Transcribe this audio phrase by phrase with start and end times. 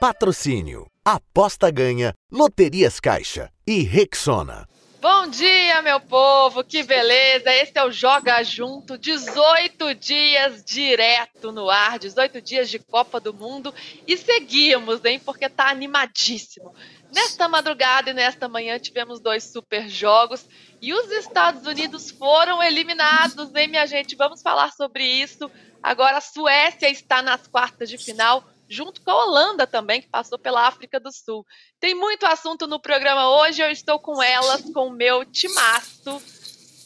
[0.00, 0.86] Patrocínio.
[1.04, 2.14] Aposta ganha.
[2.30, 3.50] Loterias Caixa.
[3.66, 4.68] E Rexona.
[5.00, 7.52] Bom dia, meu povo, que beleza!
[7.52, 13.34] Esse é o Joga Junto, 18 dias direto no ar, 18 dias de Copa do
[13.34, 13.74] Mundo
[14.06, 16.72] e seguimos, hein, porque tá animadíssimo.
[17.12, 20.48] Nesta madrugada e nesta manhã tivemos dois super jogos
[20.80, 24.14] e os Estados Unidos foram eliminados, hein, minha gente?
[24.14, 25.50] Vamos falar sobre isso.
[25.82, 30.38] Agora a Suécia está nas quartas de final junto com a Holanda também, que passou
[30.38, 31.44] pela África do Sul.
[31.80, 36.22] Tem muito assunto no programa hoje, eu estou com elas, com o meu timaço,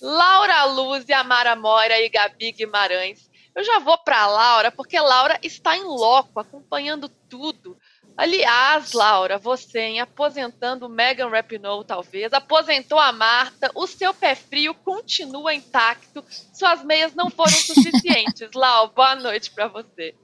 [0.01, 3.31] Laura Luz, Amara Moira e Gabi Guimarães.
[3.55, 7.77] Eu já vou para a Laura, porque Laura está em loco, acompanhando tudo.
[8.17, 14.75] Aliás, Laura, você, hein, aposentando Megan Rapinoe, talvez, aposentou a Marta, o seu pé frio
[14.75, 18.51] continua intacto, suas meias não foram suficientes.
[18.55, 20.15] Laura, boa noite para você.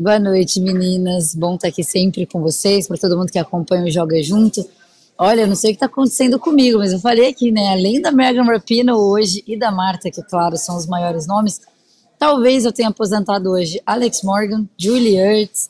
[0.00, 1.34] Boa noite, meninas.
[1.34, 4.64] Bom estar aqui sempre com vocês, para todo mundo que acompanha o Joga Junto.
[5.18, 7.72] Olha, eu não sei o que está acontecendo comigo, mas eu falei aqui, né?
[7.72, 11.60] Além da Megan Rapino hoje e da Marta, que, claro, são os maiores nomes,
[12.16, 15.68] talvez eu tenha aposentado hoje Alex Morgan, Julie Ertz,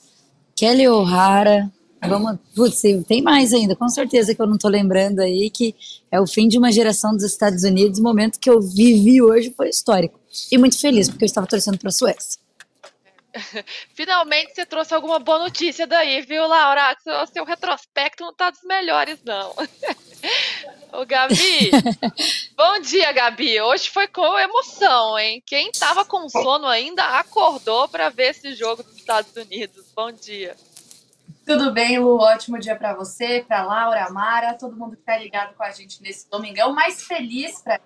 [0.55, 1.73] Kelly O'Hara.
[2.07, 5.75] Vamos, putz, tem mais ainda, com certeza que eu não estou lembrando aí, que
[6.13, 7.99] é o fim de uma geração dos Estados Unidos.
[7.99, 10.21] O momento que eu vivi hoje foi histórico.
[10.53, 12.48] E muito feliz, porque eu estava torcendo para a Suécia.
[13.95, 16.97] Finalmente você trouxe alguma boa notícia daí, viu, Laura?
[17.23, 19.55] O seu retrospecto não tá dos melhores, não.
[20.93, 21.71] Ô, Gabi,
[22.57, 23.61] bom dia, Gabi.
[23.61, 25.43] Hoje foi com emoção, hein?
[25.47, 29.87] Quem tava com sono ainda acordou para ver esse jogo dos Estados Unidos.
[29.95, 30.57] Bom dia.
[31.47, 32.19] Tudo bem, Lu?
[32.19, 36.03] Ótimo dia para você, para Laura, Mara, todo mundo que tá ligado com a gente
[36.03, 36.75] nesse domingão.
[36.75, 37.81] Mais feliz para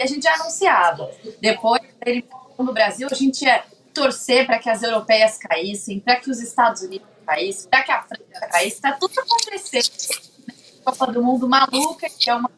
[0.00, 1.08] a gente é anunciado.
[1.40, 2.24] Depois dele
[2.58, 6.82] no Brasil, a gente é torcer para que as europeias caíssem, para que os Estados
[6.82, 9.90] Unidos caíssem, para que a França caísse, está tudo acontecendo.
[10.84, 12.50] Copa do Mundo maluca, que é uma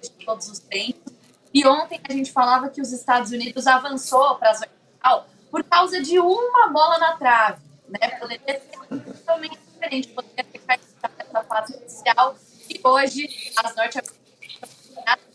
[0.00, 1.12] de todos os tempos.
[1.52, 6.00] E ontem a gente falava que os Estados Unidos avançou para as oitavas por causa
[6.02, 7.62] de uma bola na trave.
[7.88, 8.08] Né?
[8.18, 8.60] Poderia ser
[9.00, 10.84] totalmente diferente, poderia ter caído
[11.18, 12.36] nessa fase inicial.
[12.68, 15.28] E hoje as norte-americanas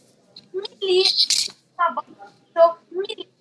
[0.54, 2.06] milímetros, a bola
[2.92, 3.33] milímetros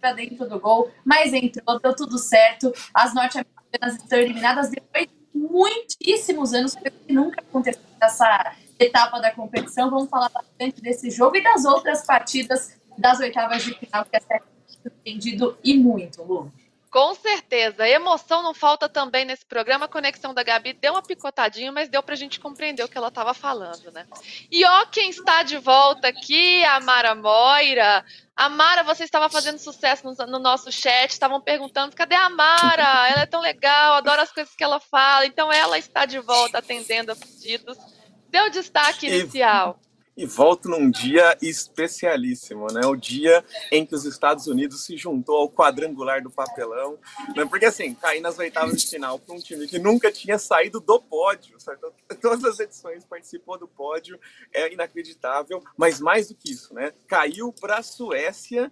[0.00, 2.72] para dentro do gol, mas entrou, deu tudo certo.
[2.94, 9.90] As norte-americanas estão eliminadas depois de muitíssimos anos, que nunca aconteceu nessa etapa da competição.
[9.90, 14.42] Vamos falar bastante desse jogo e das outras partidas das oitavas de final, que é
[14.66, 16.52] surpreendido e muito, Lu.
[16.90, 17.88] Com certeza.
[17.88, 19.84] Emoção não falta também nesse programa.
[19.84, 22.98] A conexão da Gabi deu uma picotadinha, mas deu para a gente compreender o que
[22.98, 24.06] ela estava falando, né?
[24.50, 28.04] E ó, quem está de volta aqui, a Mara Moira.
[28.34, 33.08] A Mara, você estava fazendo sucesso no, no nosso chat, estavam perguntando: cadê a Mara?
[33.08, 35.24] Ela é tão legal, adoro as coisas que ela fala.
[35.26, 37.78] Então ela está de volta atendendo a pedidos.
[38.30, 39.78] Deu destaque inicial.
[40.16, 42.86] E volto num dia especialíssimo, né?
[42.86, 46.98] O dia em que os Estados Unidos se juntou ao quadrangular do papelão,
[47.34, 47.44] né?
[47.46, 51.00] Porque assim, cair nas oitavas de final para um time que nunca tinha saído do
[51.00, 51.92] pódio, certo?
[52.20, 54.18] Todas as edições participou do pódio,
[54.52, 56.92] é inacreditável, mas mais do que isso, né?
[57.06, 58.70] Caiu para a Suécia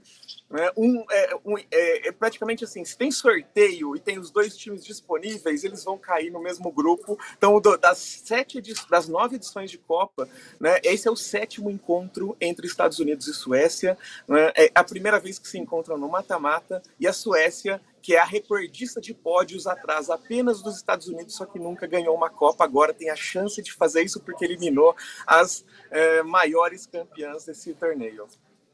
[0.50, 0.70] né?
[0.76, 4.82] Um, é, um, é, é, praticamente assim, se tem sorteio e tem os dois times
[4.82, 7.18] disponíveis, eles vão cair no mesmo grupo.
[7.36, 10.28] Então, do, das sete das nove edições de Copa,
[10.58, 13.96] né, esse é o sétimo encontro entre Estados Unidos e Suécia.
[14.26, 14.52] Né?
[14.56, 18.24] É a primeira vez que se encontram no mata-mata e a Suécia que é a
[18.24, 22.64] recordista de pódios atrás apenas dos Estados Unidos, só que nunca ganhou uma Copa.
[22.64, 24.96] Agora tem a chance de fazer isso porque eliminou
[25.26, 28.26] as é, maiores campeãs desse torneio.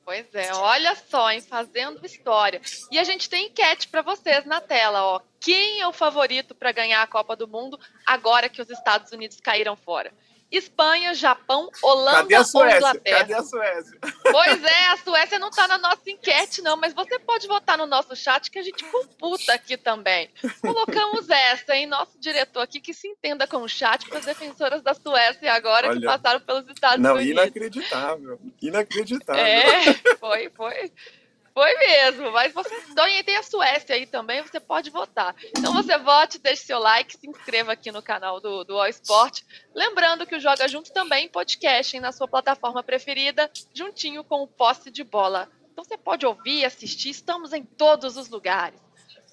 [0.05, 2.61] Pois é, olha só, hein, fazendo história.
[2.91, 5.21] E a gente tem enquete para vocês na tela, ó.
[5.41, 9.41] Quem é o favorito para ganhar a Copa do Mundo agora que os Estados Unidos
[9.41, 10.13] caíram fora?
[10.57, 12.71] Espanha, Japão, Holanda Cadê a Suécia?
[12.71, 13.19] ou Inglaterra?
[13.19, 13.99] Cadê a Suécia?
[14.23, 17.87] Pois é, a Suécia não está na nossa enquete, não, mas você pode votar no
[17.87, 20.31] nosso chat que a gente computa aqui também.
[20.61, 21.87] Colocamos essa, hein?
[21.87, 25.89] Nosso diretor aqui que se entenda com o chat para as defensoras da Suécia agora
[25.89, 27.35] Olha, que passaram pelos Estados não, Unidos.
[27.35, 28.41] Não, inacreditável.
[28.61, 29.45] Inacreditável.
[29.45, 30.93] É, foi, foi.
[31.55, 32.75] Foi mesmo, mas você
[33.25, 35.37] tem a Suécia aí também, você pode votar.
[35.57, 39.43] Então você vote, deixe seu like, se inscreva aqui no canal do, do All Sport.
[39.73, 44.49] Lembrando que o Joga Junto também podcast hein, na sua plataforma preferida, juntinho com o
[44.49, 45.49] posse de bola.
[45.71, 48.81] Então você pode ouvir, assistir, estamos em todos os lugares.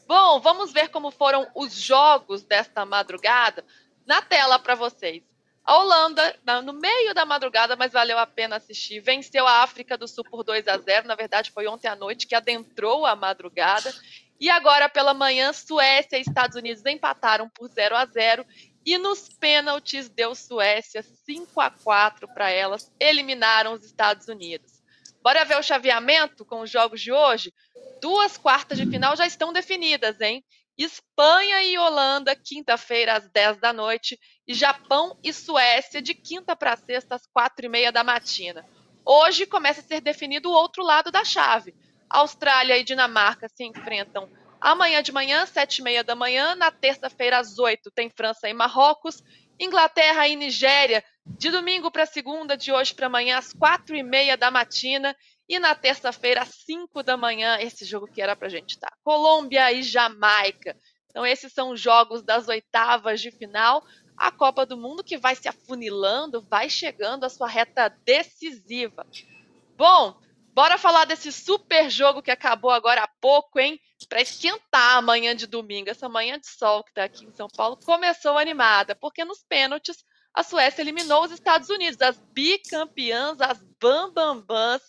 [0.08, 3.66] Bom, vamos ver como foram os jogos desta madrugada
[4.06, 5.24] na tela para vocês.
[5.72, 6.36] A Holanda,
[6.66, 10.44] no meio da madrugada, mas valeu a pena assistir, venceu a África do Sul por
[10.44, 11.08] 2 a 0.
[11.08, 13.90] Na verdade, foi ontem à noite que adentrou a madrugada.
[14.38, 18.46] E agora pela manhã, Suécia e Estados Unidos empataram por 0 a 0
[18.86, 24.84] e nos pênaltis deu Suécia 5 a 4 para elas, eliminaram os Estados Unidos.
[25.24, 27.54] Bora ver o chaveamento com os jogos de hoje?
[28.02, 30.44] Duas quartas de final já estão definidas, hein?
[30.78, 36.76] Espanha e Holanda, quinta-feira, às 10 da noite, e Japão e Suécia, de quinta para
[36.76, 38.66] sexta, às quatro e meia da matina.
[39.06, 41.74] Hoje começa a ser definido o outro lado da chave.
[42.10, 44.30] Austrália e Dinamarca se enfrentam
[44.60, 46.56] amanhã de manhã, sete e meia da manhã.
[46.56, 49.24] Na terça-feira, às oito, tem França e Marrocos.
[49.60, 54.36] Inglaterra e Nigéria, de domingo para segunda, de hoje para amanhã, às quatro e meia
[54.36, 55.16] da matina.
[55.51, 58.89] E na terça-feira, às 5 da manhã, esse jogo que era para a gente estar.
[58.89, 58.98] Tá?
[59.03, 60.77] Colômbia e Jamaica.
[61.09, 63.83] Então, esses são os jogos das oitavas de final.
[64.15, 69.06] A Copa do Mundo que vai se afunilando, vai chegando à sua reta decisiva.
[69.75, 70.18] Bom,
[70.53, 73.77] bora falar desse super jogo que acabou agora há pouco, hein?
[74.07, 75.89] Para esquentar a manhã de domingo.
[75.89, 79.98] Essa manhã de sol que está aqui em São Paulo começou animada, porque nos pênaltis
[80.33, 84.81] a Suécia eliminou os Estados Unidos, as bicampeãs, as bambambãs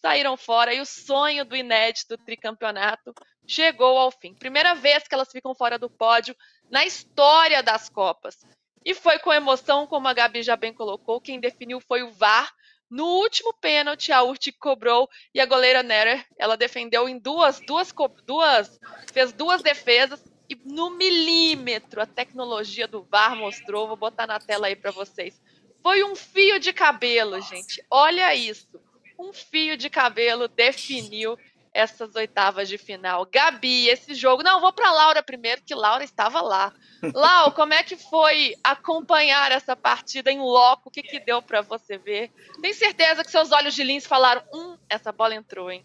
[0.00, 3.12] saíram fora e o sonho do inédito tricampeonato
[3.46, 4.34] chegou ao fim.
[4.34, 6.36] Primeira vez que elas ficam fora do pódio
[6.70, 8.36] na história das Copas.
[8.84, 12.50] E foi com emoção, como a Gabi já bem colocou, quem definiu foi o VAR.
[12.90, 17.92] No último pênalti, a Urti cobrou e a goleira Nerer, ela defendeu em duas, duas,
[18.24, 18.78] duas,
[19.12, 24.68] fez duas defesas e no milímetro a tecnologia do VAR mostrou, vou botar na tela
[24.68, 25.38] aí para vocês.
[25.82, 27.84] Foi um fio de cabelo, gente.
[27.90, 28.80] Olha isso
[29.18, 31.36] um fio de cabelo definiu
[31.72, 33.26] essas oitavas de final.
[33.30, 34.42] Gabi, esse jogo.
[34.42, 36.72] Não, vou para Laura primeiro, que Laura estava lá.
[37.14, 40.88] Lau, como é que foi acompanhar essa partida em loco?
[40.88, 42.30] O que, que deu para você ver?
[42.60, 45.84] Tem certeza que seus olhos de lince falaram: hum, essa bola entrou, hein?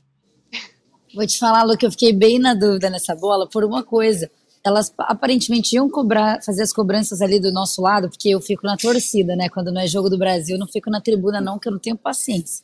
[1.13, 4.31] Vou te falar, Lu, que eu fiquei bem na dúvida nessa bola por uma coisa.
[4.65, 8.77] Elas aparentemente iam cobrar, fazer as cobranças ali do nosso lado, porque eu fico na
[8.77, 9.49] torcida, né?
[9.49, 11.79] Quando não é jogo do Brasil, eu não fico na tribuna, não, que eu não
[11.79, 12.63] tenho paciência.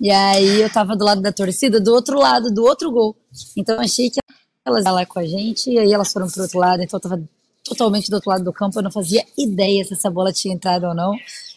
[0.00, 3.16] E aí eu tava do lado da torcida, do outro lado, do outro gol.
[3.56, 4.20] Então achei que
[4.64, 7.02] elas iam lá com a gente, e aí elas foram pro outro lado, então eu
[7.02, 7.22] tava
[7.64, 10.86] totalmente do outro lado do campo, eu não fazia ideia se essa bola tinha entrado
[10.86, 11.14] ou não.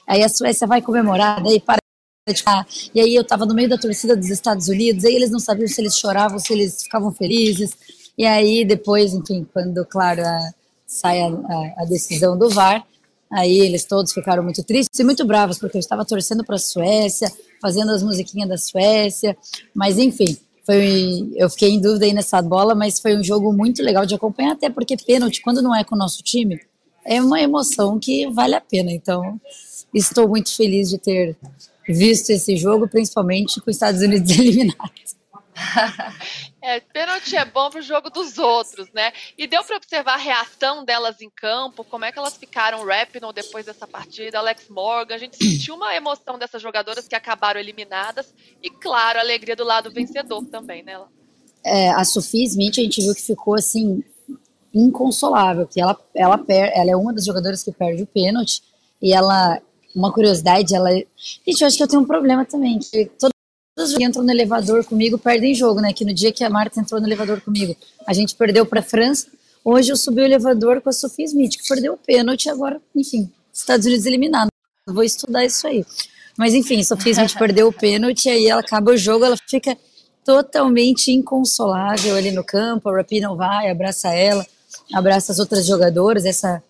[0.08, 1.80] Aí a Suécia vai comemorar, daí para
[2.28, 2.68] de ficar.
[2.94, 5.68] E aí eu tava no meio da torcida dos Estados Unidos, aí eles não sabiam
[5.68, 7.72] se eles choravam, se eles ficavam felizes.
[8.18, 10.52] E aí depois, enfim, quando, claro, a,
[10.86, 11.28] sai a,
[11.78, 12.86] a decisão do VAR,
[13.32, 16.60] Aí eles todos ficaram muito tristes e muito bravos, porque eu estava torcendo para a
[16.60, 17.32] Suécia,
[17.62, 19.38] fazendo as musiquinhas da Suécia,
[19.74, 20.36] mas enfim,
[20.66, 24.16] foi, eu fiquei em dúvida aí nessa bola, mas foi um jogo muito legal de
[24.16, 26.60] acompanhar, até porque pênalti, quando não é com o nosso time,
[27.06, 28.92] é uma emoção que vale a pena.
[28.92, 29.40] Então,
[29.94, 31.36] estou muito feliz de ter
[31.88, 35.19] visto esse jogo, principalmente com os Estados Unidos eliminados.
[36.62, 39.12] é, pênalti é bom pro jogo dos outros, né?
[39.38, 43.34] E deu para observar a reação delas em campo, como é que elas ficaram Rapinoe
[43.34, 45.16] depois dessa partida, Alex Morgan.
[45.16, 49.64] A gente sentiu uma emoção dessas jogadoras que acabaram eliminadas e, claro, a alegria do
[49.64, 51.00] lado vencedor também, né?
[51.64, 54.04] É, a Sophie Smith, a gente viu que ficou assim
[54.74, 58.62] inconsolável, que ela, ela, per, ela é uma das jogadoras que perde o pênalti
[59.02, 59.62] e ela,
[59.96, 63.32] uma curiosidade, ela, gente, eu acho que eu tenho um problema também, que todo
[63.80, 65.94] Todos que entram no elevador comigo perdem jogo, né?
[65.94, 67.74] Que no dia que a Marta entrou no elevador comigo,
[68.06, 69.28] a gente perdeu para a França.
[69.64, 73.32] Hoje eu subi o elevador com a Sofia Smith, que perdeu o pênalti agora, enfim,
[73.54, 74.50] Estados Unidos eliminado.
[74.86, 75.86] Vou estudar isso aí.
[76.38, 79.78] Mas enfim, Sofia Smith perdeu o pênalti, aí ela acaba o jogo, ela fica
[80.26, 82.90] totalmente inconsolável ali no campo.
[82.90, 84.46] A Rapina vai, abraça ela,
[84.94, 86.26] abraça as outras jogadoras.
[86.26, 86.62] Essa,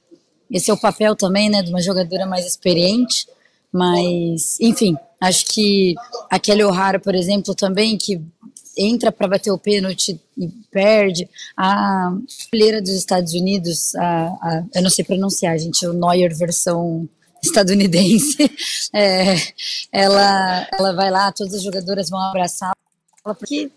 [0.52, 3.26] esse é o papel também, né, de uma jogadora mais experiente.
[3.72, 5.96] Mas, enfim, acho que
[6.30, 8.22] a Kelly O'Hara, por exemplo, também, que
[8.78, 11.30] entra para bater o pênalti e perde.
[11.58, 12.12] A
[12.52, 17.08] goleira dos Estados Unidos, a, a, eu não sei pronunciar, gente, o Neuer versão
[17.44, 18.52] estadunidense,
[18.94, 19.36] é,
[19.92, 22.74] ela, ela vai lá, todas as jogadoras vão abraçá-la,
[23.24, 23.72] porque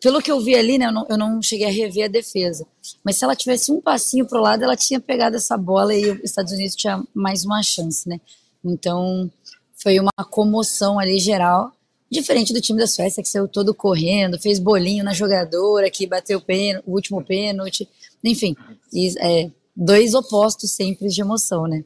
[0.00, 2.66] pelo que eu vi ali, né, eu não, eu não, cheguei a rever a defesa,
[3.04, 6.10] mas se ela tivesse um passinho para o lado, ela tinha pegado essa bola e
[6.10, 8.20] os Estados Unidos tinha mais uma chance, né?
[8.64, 9.30] Então,
[9.74, 11.72] foi uma comoção ali geral,
[12.10, 16.42] diferente do time da Suécia, que saiu todo correndo, fez bolinho na jogadora, que bateu
[16.86, 17.88] o último pênalti,
[18.22, 18.56] enfim,
[18.92, 21.84] e, é, dois opostos sempre de emoção, né?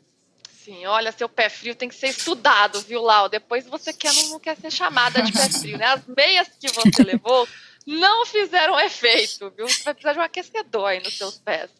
[0.64, 3.28] Sim, olha, seu pé frio tem que ser estudado, viu, Lau?
[3.28, 5.84] Depois você quer, não, não quer ser chamada de pé frio, né?
[5.84, 7.46] As meias que você levou
[7.86, 9.68] não fizeram efeito, viu?
[9.68, 11.70] Você vai precisar de um aquecedor aí nos seus pés.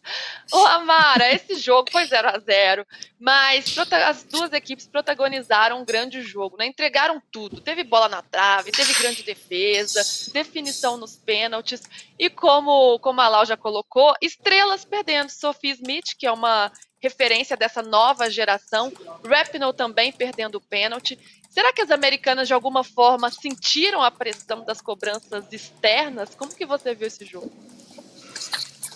[0.51, 2.85] Ô, Amara, esse jogo foi 0 a 0
[3.19, 6.67] mas as duas equipes protagonizaram um grande jogo, né?
[6.67, 7.59] Entregaram tudo.
[7.59, 11.81] Teve bola na trave, teve grande defesa, definição nos pênaltis.
[12.19, 15.29] E como, como a Lau já colocou, estrelas perdendo.
[15.29, 18.91] Sophie Smith, que é uma referência dessa nova geração.
[19.23, 21.17] Rapinoe também perdendo o pênalti.
[21.55, 26.35] Será que as americanas, de alguma forma, sentiram a pressão das cobranças externas?
[26.35, 27.49] Como que você viu esse jogo?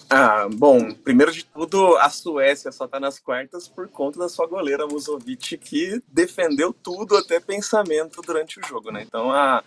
[0.09, 4.45] Ah, bom, primeiro de tudo, a Suécia só está nas quartas por conta da sua
[4.45, 9.03] goleira Musovic, que defendeu tudo até pensamento durante o jogo, né?
[9.07, 9.63] Então, a,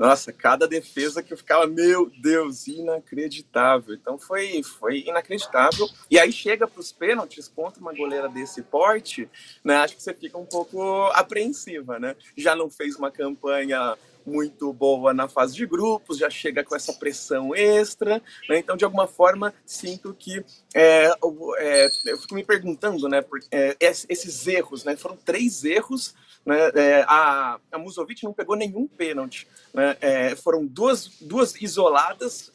[0.00, 3.94] nossa, cada defesa que eu ficava, meu Deus, inacreditável.
[3.94, 5.86] Então foi, foi inacreditável.
[6.10, 9.28] E aí chega para os pênaltis contra uma goleira desse porte,
[9.62, 9.76] né?
[9.76, 12.16] Acho que você fica um pouco apreensiva, né?
[12.34, 13.94] Já não fez uma campanha
[14.30, 18.58] muito boa na fase de grupos, já chega com essa pressão extra, né?
[18.58, 20.44] então de alguma forma sinto que
[20.74, 21.10] é,
[21.58, 26.70] é, eu fico me perguntando, né, por, é, esses erros, né, foram três erros né?
[26.74, 29.46] É, a, a Musovic não pegou nenhum pênalti.
[29.74, 29.94] Né?
[30.00, 32.50] É, foram duas, duas isoladas,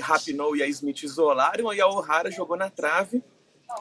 [0.00, 3.22] Rapinoe e a Smith isolaram, e a O'Hara jogou na trave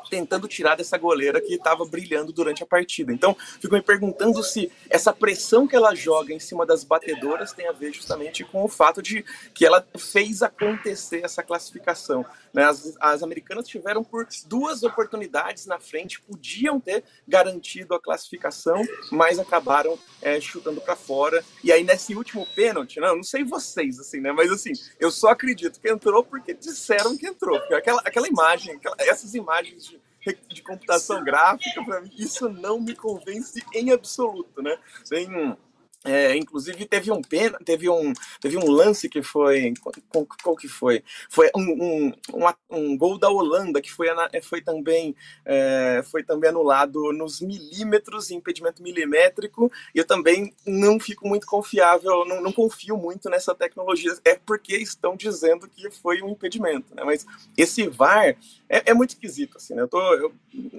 [0.10, 3.12] tentando tirar dessa goleira que estava brilhando durante a partida.
[3.12, 7.68] Então, fico me perguntando se essa pressão que ela joga em cima das batedoras tem
[7.68, 9.24] a ver justamente com o fato de
[9.54, 12.26] que ela fez acontecer essa classificação.
[12.54, 12.64] Né?
[12.64, 19.40] As, as americanas tiveram por duas oportunidades na frente, podiam ter garantido a classificação, mas
[19.40, 21.44] acabaram é, chutando para fora.
[21.64, 24.32] E aí, nesse último pênalti, não, não sei vocês, assim, né?
[24.32, 27.58] Mas assim, eu só acredito que entrou porque disseram que entrou.
[27.74, 30.02] Aquela, aquela imagem, aquela, essas imagens de,
[30.50, 34.78] de computação gráfica, para mim, isso não me convence em absoluto, né?
[35.08, 35.28] Tem
[36.06, 39.74] é, inclusive teve um pena, teve um, teve um lance que foi
[40.12, 41.04] qual, qual que foi?
[41.30, 44.08] Foi um, um, um, um, gol da Holanda que foi,
[44.44, 49.72] foi também é, foi também anulado nos milímetros, impedimento milimétrico.
[49.94, 54.16] Eu também não fico muito confiável, não, não confio muito nessa tecnologia.
[54.24, 57.04] É porque estão dizendo que foi um impedimento, né?
[57.04, 57.26] Mas
[57.58, 58.36] esse VAR
[58.70, 59.74] é, é muito esquisito, assim.
[59.74, 59.82] Né?
[59.82, 60.34] Eu tô, eu,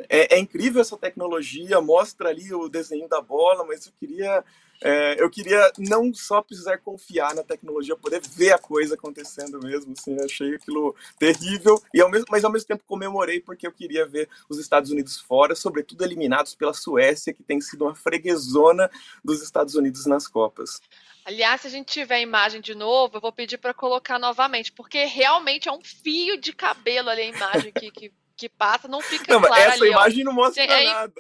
[0.09, 4.45] é, é incrível essa tecnologia, mostra ali o desenho da bola, mas eu queria
[4.81, 9.95] é, eu queria não só precisar confiar na tecnologia, poder ver a coisa acontecendo mesmo.
[9.97, 14.07] Assim, achei aquilo terrível, e ao mesmo, mas ao mesmo tempo comemorei porque eu queria
[14.07, 18.91] ver os Estados Unidos fora, sobretudo eliminados pela Suécia, que tem sido uma freguesona
[19.25, 20.81] dos Estados Unidos nas Copas.
[21.25, 24.71] Aliás, se a gente tiver a imagem de novo, eu vou pedir para colocar novamente,
[24.71, 29.01] porque realmente é um fio de cabelo ali a imagem que, que, que passa, não
[29.01, 29.91] fica não, claro essa ali.
[29.91, 30.25] imagem ó.
[30.27, 31.15] não mostra é, nada.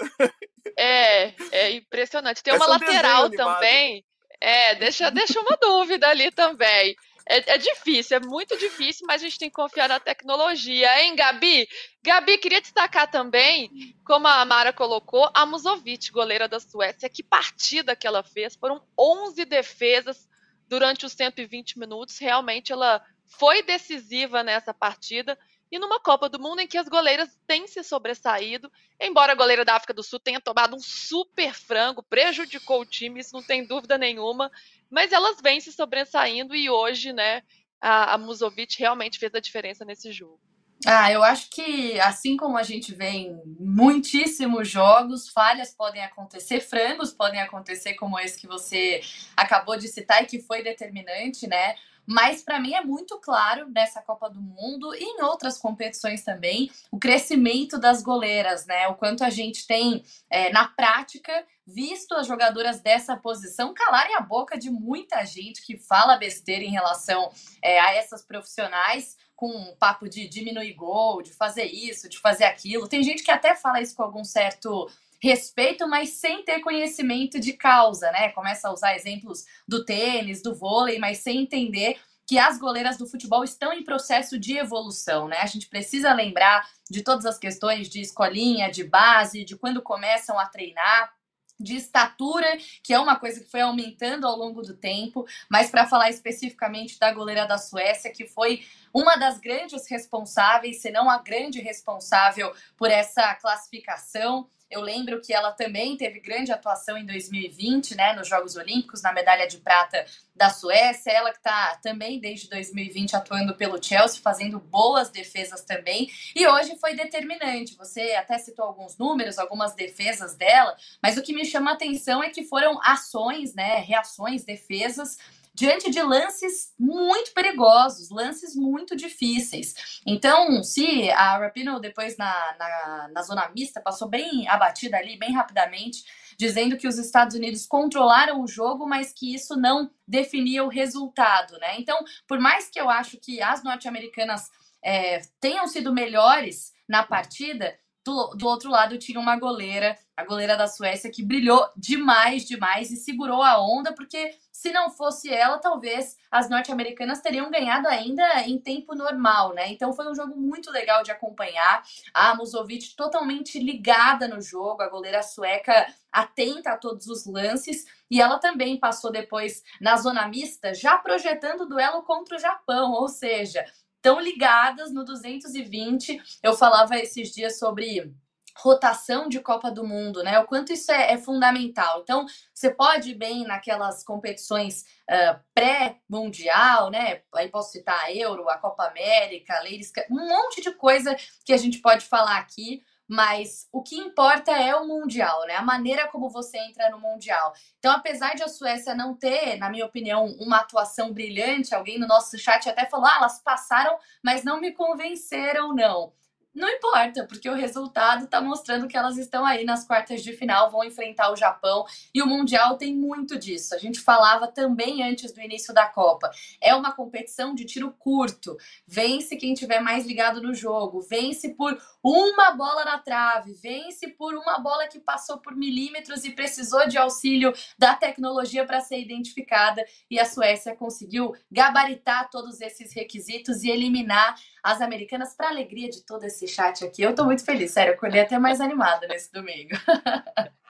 [0.77, 2.43] É, é impressionante.
[2.43, 4.05] Tem uma lateral também.
[4.41, 6.95] É, deixa, deixa uma dúvida ali também.
[7.29, 11.17] É, é, difícil, é muito difícil, mas a gente tem que confiar na tecnologia, hein,
[11.17, 11.67] Gabi?
[12.01, 13.69] Gabi, queria destacar também,
[14.05, 17.09] como a Amara colocou, a Musovic, goleira da Suécia.
[17.09, 18.55] Que partida que ela fez!
[18.55, 20.29] Foram 11 defesas
[20.69, 22.17] durante os 120 minutos.
[22.19, 25.37] Realmente ela foi decisiva nessa partida
[25.71, 28.71] e numa Copa do Mundo em que as goleiras têm se sobressaído,
[29.01, 33.21] embora a goleira da África do Sul tenha tomado um super frango, prejudicou o time,
[33.21, 34.51] isso não tem dúvida nenhuma,
[34.91, 37.43] mas elas vêm se sobressaindo e hoje, né,
[37.81, 40.41] a, a Musovic realmente fez a diferença nesse jogo.
[40.85, 46.61] Ah, eu acho que assim como a gente vê em muitíssimos jogos, falhas podem acontecer,
[46.61, 49.01] frangos podem acontecer, como esse que você
[49.37, 51.77] acabou de citar e que foi determinante, né?
[52.07, 56.71] Mas para mim é muito claro nessa Copa do Mundo e em outras competições também
[56.91, 58.87] o crescimento das goleiras, né?
[58.89, 64.21] O quanto a gente tem é, na prática visto as jogadoras dessa posição calarem a
[64.21, 67.29] boca de muita gente que fala besteira em relação
[67.61, 72.45] é, a essas profissionais com um papo de diminuir gol, de fazer isso, de fazer
[72.45, 72.89] aquilo.
[72.89, 74.89] Tem gente que até fala isso com algum certo
[75.27, 78.29] respeito, mas sem ter conhecimento de causa, né?
[78.31, 83.07] Começa a usar exemplos do tênis, do vôlei, mas sem entender que as goleiras do
[83.07, 85.39] futebol estão em processo de evolução, né?
[85.39, 90.39] A gente precisa lembrar de todas as questões de escolinha, de base, de quando começam
[90.39, 91.13] a treinar
[91.59, 95.87] de estatura, que é uma coisa que foi aumentando ao longo do tempo, mas para
[95.87, 98.63] falar especificamente da goleira da Suécia, que foi
[98.97, 105.33] uma das grandes responsáveis, se não a grande responsável por essa classificação, eu lembro que
[105.33, 110.05] ela também teve grande atuação em 2020, né, nos Jogos Olímpicos, na medalha de prata
[110.35, 111.13] da Suécia.
[111.13, 116.11] Ela que está também desde 2020 atuando pelo Chelsea, fazendo boas defesas também.
[116.35, 117.77] E hoje foi determinante.
[117.77, 122.23] Você até citou alguns números, algumas defesas dela, mas o que me chama a atenção
[122.23, 125.19] é que foram ações, né, reações, defesas
[125.57, 130.03] diante de lances muito perigosos, lances muito difíceis.
[130.07, 135.33] Então, se a Rapinoe depois na, na, na zona mista passou bem abatida ali, bem
[135.33, 136.05] rapidamente,
[136.39, 141.59] dizendo que os Estados Unidos controlaram o jogo, mas que isso não definia o resultado,
[141.59, 141.81] né?
[141.81, 144.51] Então, por mais que eu acho que as norte-americanas
[144.85, 147.75] é, tenham sido melhores na partida,
[148.07, 152.93] do, do outro lado tinha uma goleira, a goleira da Suécia, que brilhou demais, demais
[152.93, 158.43] e segurou a onda, porque se não fosse ela, talvez as norte-americanas teriam ganhado ainda
[158.43, 159.73] em tempo normal, né?
[159.73, 161.83] Então foi um jogo muito legal de acompanhar.
[162.15, 168.21] A Musovic totalmente ligada no jogo, a goleira sueca atenta a todos os lances, e
[168.21, 173.09] ela também passou depois na zona mista, já projetando o duelo contra o Japão, ou
[173.09, 173.65] seja,
[174.07, 176.23] tão ligadas no 220.
[176.41, 178.15] Eu falava esses dias sobre
[178.57, 180.39] rotação de Copa do Mundo, né?
[180.39, 182.03] O quanto isso é, é fundamental.
[182.03, 187.23] Então, você pode ir bem naquelas competições uh, pré-mundial, né?
[187.35, 191.53] Aí posso citar a Euro, a Copa América, a Ladies, um monte de coisa que
[191.53, 195.55] a gente pode falar aqui mas o que importa é o Mundial, né?
[195.57, 197.53] A maneira como você entra no Mundial.
[197.79, 202.07] Então, apesar de a Suécia não ter, na minha opinião, uma atuação brilhante, alguém no
[202.07, 206.13] nosso chat até falou: ah, elas passaram, mas não me convenceram, não.
[206.57, 210.71] Não importa, porque o resultado está mostrando que elas estão aí nas quartas de final,
[210.71, 211.85] vão enfrentar o Japão
[212.15, 213.75] e o Mundial tem muito disso.
[213.75, 216.31] A gente falava também antes do início da Copa.
[216.59, 218.57] É uma competição de tiro curto.
[218.87, 224.35] Vence quem tiver mais ligado no jogo, vence por uma bola na trave, vence por
[224.35, 229.85] uma bola que passou por milímetros e precisou de auxílio da tecnologia para ser identificada.
[230.11, 234.35] E a Suécia conseguiu gabaritar todos esses requisitos e eliminar
[234.67, 237.01] as americanas para alegria de todo esse chat aqui.
[237.01, 239.71] Eu tô muito feliz, sério, acordei até mais animada nesse domingo.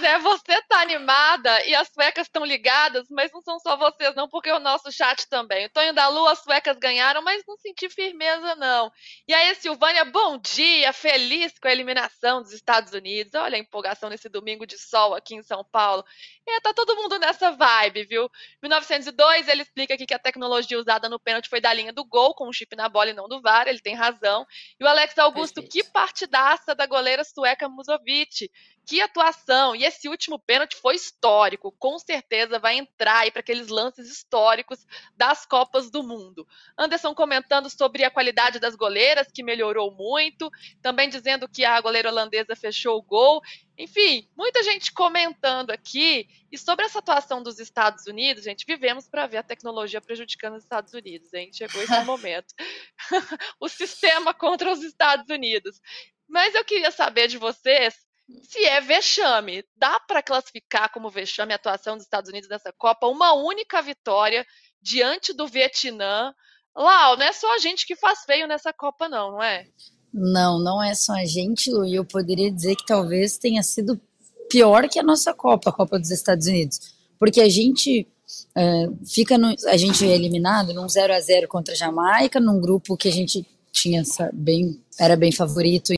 [0.00, 4.28] Zé, você tá animada e as suecas estão ligadas, mas não são só vocês, não,
[4.28, 5.66] porque o nosso chat também.
[5.66, 8.90] O Tonho da Lua, as suecas ganharam, mas não senti firmeza, não.
[9.28, 13.34] E aí, Silvânia, bom dia, feliz com a eliminação dos Estados Unidos.
[13.34, 16.04] Olha a empolgação nesse domingo de sol aqui em São Paulo.
[16.48, 18.30] É, tá todo mundo nessa vibe, viu?
[18.62, 22.34] 1902, ele explica aqui que a tecnologia usada no pênalti foi da linha do gol,
[22.34, 24.46] com o chip na bola e não do VAR, ele tem razão.
[24.78, 25.86] E o Alex Augusto, Perfeito.
[25.86, 28.50] que partidaça da goleira sueca Musovic.
[28.86, 29.76] Que atuação!
[29.76, 34.84] E esse último pênalti foi histórico, com certeza vai entrar aí para aqueles lances históricos
[35.16, 36.46] das Copas do Mundo.
[36.76, 40.50] Anderson comentando sobre a qualidade das goleiras, que melhorou muito,
[40.82, 43.40] também dizendo que a goleira holandesa fechou o gol.
[43.78, 46.28] Enfim, muita gente comentando aqui.
[46.50, 50.64] E sobre essa atuação dos Estados Unidos, gente, vivemos para ver a tecnologia prejudicando os
[50.64, 51.50] Estados Unidos, hein?
[51.52, 52.54] Chegou esse momento.
[53.60, 55.80] o sistema contra os Estados Unidos.
[56.28, 58.09] Mas eu queria saber de vocês
[58.42, 59.64] se é vexame.
[59.76, 63.06] Dá para classificar como vexame a atuação dos Estados Unidos nessa Copa?
[63.06, 64.46] Uma única vitória
[64.82, 66.34] diante do Vietnã.
[66.74, 69.66] Lau, não é só a gente que faz feio nessa Copa, não, não é?
[70.12, 74.00] Não, não é só a gente, Lu, e eu poderia dizer que talvez tenha sido
[74.48, 76.94] pior que a nossa Copa, a Copa dos Estados Unidos.
[77.18, 78.08] Porque a gente
[78.56, 82.60] é, fica no, a gente é eliminado num 0 a 0 contra a Jamaica, num
[82.60, 85.92] grupo que a gente tinha bem, era bem favorito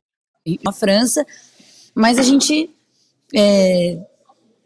[0.47, 1.25] em uma França,
[1.95, 2.71] mas a gente.
[3.35, 3.99] É,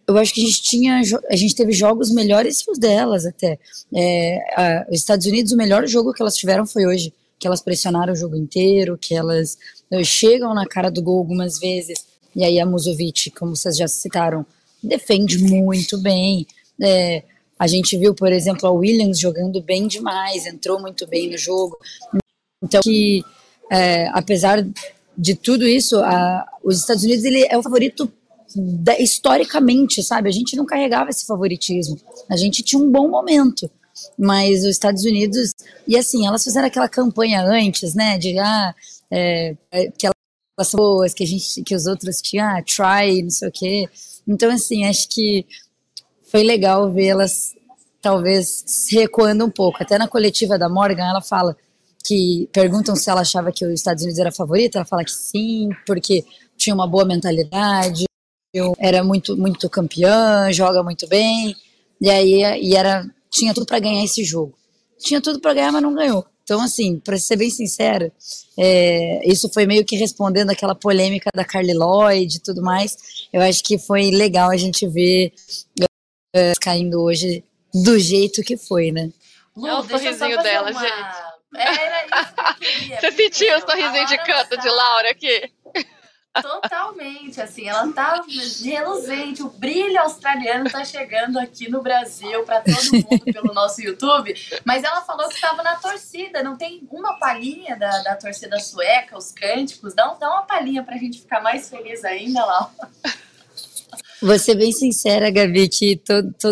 [0.06, 1.00] eu acho que a gente tinha.
[1.30, 3.58] A gente teve jogos melhores que os delas até.
[3.94, 7.12] É, a, os Estados Unidos, o melhor jogo que elas tiveram foi hoje.
[7.38, 9.58] Que elas pressionaram o jogo inteiro, que elas
[9.90, 12.06] eh, chegam na cara do gol algumas vezes.
[12.34, 14.46] E aí a Musovic, como vocês já citaram,
[14.82, 16.46] defende muito bem.
[16.80, 17.22] É,
[17.58, 21.76] a gente viu, por exemplo, a Williams jogando bem demais, entrou muito bem no jogo.
[22.62, 23.22] Então, que
[23.70, 24.66] é, apesar
[25.16, 28.11] de tudo isso, a, os Estados Unidos ele é o favorito
[28.55, 30.29] da, historicamente, sabe?
[30.29, 31.98] A gente não carregava esse favoritismo.
[32.31, 33.70] A gente tinha um bom momento.
[34.18, 35.52] Mas os Estados Unidos,
[35.87, 38.18] e assim, elas fizeram aquela campanha antes, né?
[38.18, 38.74] De ah,
[39.11, 43.22] é, é que elas são boas, que a gente, que os outros tinham, ah, try,
[43.22, 43.88] não sei o quê.
[44.29, 45.46] Então, assim, acho que
[46.31, 47.55] foi legal vê-las
[48.02, 49.83] talvez se recuando um pouco.
[49.83, 51.57] Até na coletiva da Morgan, ela fala
[52.06, 55.70] que perguntam se ela achava que os Estados Unidos era favorita, ela fala que sim,
[55.86, 56.24] porque
[56.56, 58.04] tinha uma boa mentalidade,
[58.78, 61.54] era muito muito campeã, joga muito bem,
[62.00, 64.54] e aí e era tinha tudo para ganhar esse jogo.
[64.98, 66.24] Tinha tudo para ganhar, mas não ganhou.
[66.42, 68.12] Então, assim, para ser bem sincera,
[68.56, 72.96] é, isso foi meio que respondendo aquela polêmica da Carly Lloyd e tudo mais.
[73.32, 75.32] Eu acho que foi legal a gente ver
[76.32, 77.42] é, caindo hoje
[77.74, 79.10] do jeito que foi, né?
[79.56, 80.80] Lu, é o sorrisinho dela, uma...
[80.80, 81.25] gente.
[81.54, 83.00] Era isso que eu queria.
[83.00, 85.52] Você sentiu o sorrisinho de canto de Laura aqui?
[86.42, 88.22] Totalmente, assim, ela tá
[88.62, 94.35] reluzente, o brilho australiano tá chegando aqui no Brasil para todo mundo pelo nosso YouTube,
[94.64, 99.16] mas ela falou que estava na torcida, não tem uma palhinha da, da torcida sueca,
[99.16, 102.70] os cânticos, dá, dá uma palhinha pra gente ficar mais feliz ainda, lá.
[104.20, 106.00] Vou ser bem sincera, Gabi, que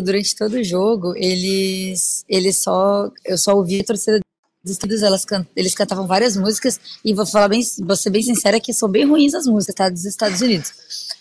[0.03, 4.21] durante todo o jogo, eles, eles só, eu só ouvi a torcida
[4.65, 8.59] dos elas can, eles cantavam várias músicas e vou falar bem, vou ser bem sincera
[8.59, 10.73] que são bem ruins as músicas, tá, dos Estados Unidos.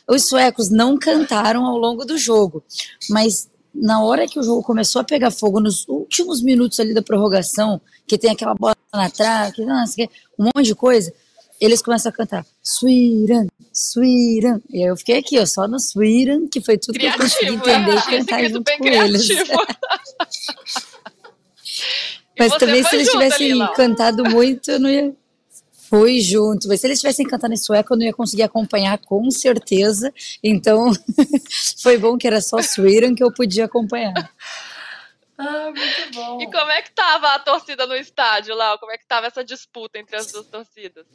[0.08, 2.63] Os suecos não cantaram ao longo do jogo,
[3.10, 7.01] mas na hora que o jogo começou a pegar fogo, nos últimos minutos ali da
[7.01, 9.63] prorrogação, que tem aquela bola na trave,
[10.39, 11.12] um monte de coisa,
[11.60, 14.62] eles começam a cantar Sweden, Sweden.
[14.69, 17.29] E aí eu fiquei aqui, ó, só no Sweden, que foi tudo criativo, que eu
[17.29, 19.06] consegui entender é, e cantar junto com criativo.
[19.06, 19.27] eles.
[22.37, 25.13] Mas também se eles tivessem ali, cantado muito, eu não ia.
[25.89, 26.67] Fui junto.
[26.67, 30.11] Mas se eles tivessem cantado em sueco, eu não ia conseguir acompanhar com certeza.
[30.43, 30.91] Então,
[31.83, 34.31] foi bom que era só Sweden que eu podia acompanhar.
[35.37, 36.41] Ah, muito bom.
[36.41, 38.77] E como é que tava a torcida no estádio, lá?
[38.77, 41.05] Como é que tava essa disputa entre as duas torcidas?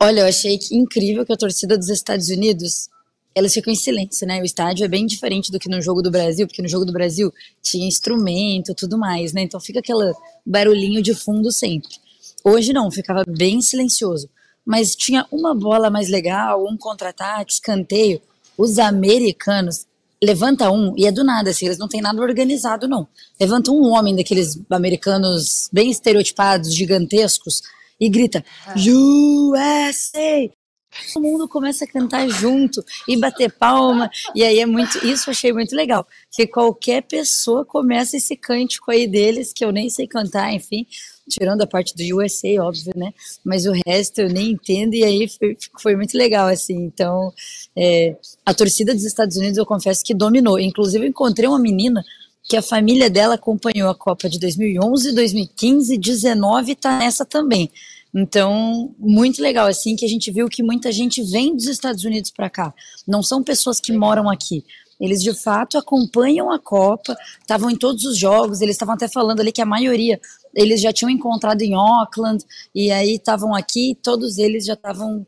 [0.00, 2.88] Olha, eu achei incrível que a torcida dos Estados Unidos
[3.34, 4.40] elas ficam em silêncio, né?
[4.40, 6.92] O estádio é bem diferente do que no jogo do Brasil, porque no jogo do
[6.92, 9.42] Brasil tinha instrumento, tudo mais, né?
[9.42, 10.12] Então fica aquele
[10.46, 11.96] barulhinho de fundo sempre.
[12.44, 14.28] Hoje não, ficava bem silencioso.
[14.64, 18.20] Mas tinha uma bola mais legal, um contra-ataque, escanteio.
[18.56, 19.86] Os americanos
[20.22, 23.06] levanta um e é do nada, assim, eles não têm nada organizado, não.
[23.38, 27.62] Levanta um homem daqueles americanos bem estereotipados, gigantescos,
[28.00, 28.44] e grita
[28.76, 30.50] USA!
[31.12, 34.10] Todo mundo começa a cantar junto e bater palma.
[34.34, 35.04] E aí é muito.
[35.06, 36.06] Isso eu achei muito legal.
[36.30, 40.86] Que qualquer pessoa começa esse cântico aí deles, que eu nem sei cantar, enfim.
[41.28, 43.12] Tirando a parte do USA, óbvio, né?
[43.42, 46.76] Mas o resto eu nem entendo, e aí foi, foi muito legal, assim.
[46.76, 47.32] Então,
[47.76, 50.58] é, a torcida dos Estados Unidos, eu confesso que dominou.
[50.58, 52.04] Inclusive, eu encontrei uma menina
[52.46, 57.70] que a família dela acompanhou a Copa de 2011, 2015, 19 e tá nessa também.
[58.14, 62.30] Então, muito legal, assim, que a gente viu que muita gente vem dos Estados Unidos
[62.30, 62.72] para cá.
[63.06, 64.64] Não são pessoas que moram aqui.
[65.00, 69.40] Eles de fato acompanham a Copa, estavam em todos os jogos, eles estavam até falando
[69.40, 70.20] ali que a maioria
[70.54, 75.26] eles já tinham encontrado em Auckland, e aí estavam aqui, todos eles já estavam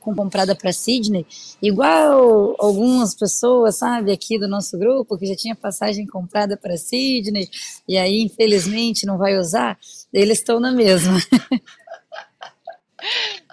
[0.00, 1.24] com comprada para Sydney,
[1.62, 7.48] igual algumas pessoas, sabe, aqui do nosso grupo, que já tinha passagem comprada para Sydney,
[7.88, 9.78] e aí, infelizmente, não vai usar,
[10.12, 11.18] eles estão na mesma.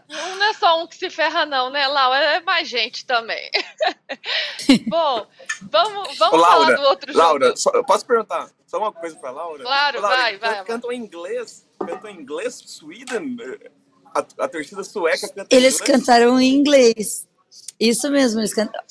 [0.10, 2.14] Não é só um que se ferra, não, né, Lau?
[2.14, 3.50] É mais gente também.
[4.88, 5.26] Bom,
[5.62, 7.62] vamos, vamos Ô, Laura, falar do outro Laura, jogo.
[7.66, 9.64] Laura, posso perguntar só uma coisa para Laura?
[9.64, 10.66] Claro, Laura, vai, vai.
[10.66, 11.66] Cantam em inglês?
[11.80, 12.62] Cantam em inglês?
[12.66, 13.38] Sweden?
[14.14, 15.92] A, a torcida sueca canta Eles inglês?
[15.92, 17.28] cantaram em inglês.
[17.80, 18.86] Isso mesmo, eles cantaram.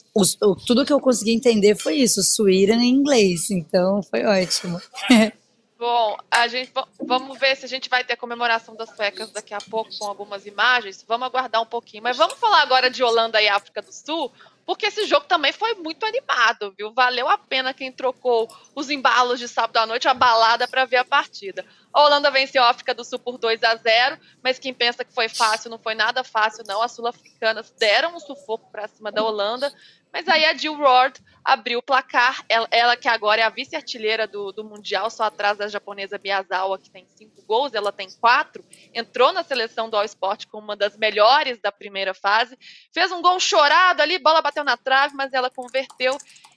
[0.66, 4.80] tudo que eu consegui entender foi isso, Sweden em inglês, então foi ótimo.
[5.80, 9.54] Bom, a gente vamos ver se a gente vai ter a comemoração das suecas daqui
[9.54, 11.02] a pouco com algumas imagens.
[11.08, 12.02] Vamos aguardar um pouquinho.
[12.02, 14.30] Mas vamos falar agora de Holanda e África do Sul,
[14.66, 16.92] porque esse jogo também foi muito animado, viu?
[16.92, 20.98] Valeu a pena quem trocou os embalos de sábado à noite, a balada para ver
[20.98, 21.64] a partida.
[21.90, 25.14] A Holanda venceu a África do Sul por 2 a 0, mas quem pensa que
[25.14, 26.82] foi fácil, não foi nada fácil, não.
[26.82, 29.72] As sul-africanas deram um sufoco para cima da Holanda,
[30.12, 32.44] mas aí a Jill Ward abriu o placar.
[32.48, 36.78] Ela, ela que agora é a vice-artilheira do, do Mundial, só atrás da japonesa Miyazawa,
[36.78, 38.64] que tem cinco gols, ela tem quatro.
[38.92, 42.58] Entrou na seleção do All Sport como uma das melhores da primeira fase.
[42.92, 46.16] Fez um gol chorado ali, bola bateu na trave, mas ela converteu.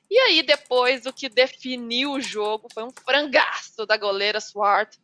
[0.09, 4.95] E aí, depois, o que definiu o jogo foi um frangaço da goleira Swart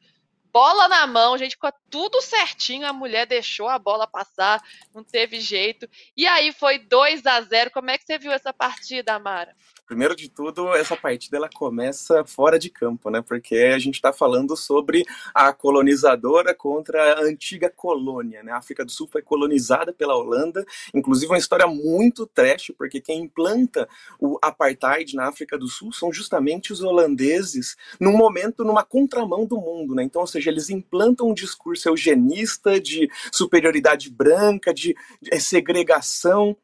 [0.51, 4.61] bola na mão, gente, ficou tudo certinho, a mulher deixou a bola passar,
[4.93, 5.89] não teve jeito.
[6.15, 9.55] E aí foi 2 a 0 Como é que você viu essa partida, Amara?
[9.89, 13.23] Primeiro de tudo, essa partida ela começa fora de campo, né?
[13.23, 18.51] Porque a gente está falando sobre a colonizadora contra a antiga colônia, né?
[18.51, 23.21] A África do Sul foi colonizada pela Holanda, inclusive uma história muito trash, porque quem
[23.21, 29.43] implanta o apartheid na África do Sul são justamente os holandeses, num momento, numa contramão
[29.43, 30.03] do mundo, né?
[30.03, 34.95] Então, ou seja, eles implantam um discurso eugenista de superioridade branca, de
[35.39, 36.55] segregação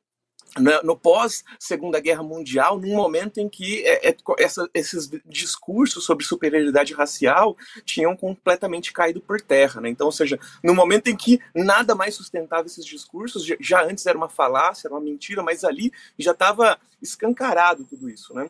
[0.83, 6.25] no pós Segunda Guerra Mundial, num momento em que é, é, essa, esses discursos sobre
[6.25, 9.89] superioridade racial tinham completamente caído por terra, né?
[9.89, 14.17] Então, ou seja, no momento em que nada mais sustentava esses discursos, já, antes era
[14.17, 18.49] uma falácia, era uma mentira, mas ali já estava escancarado tudo isso, né?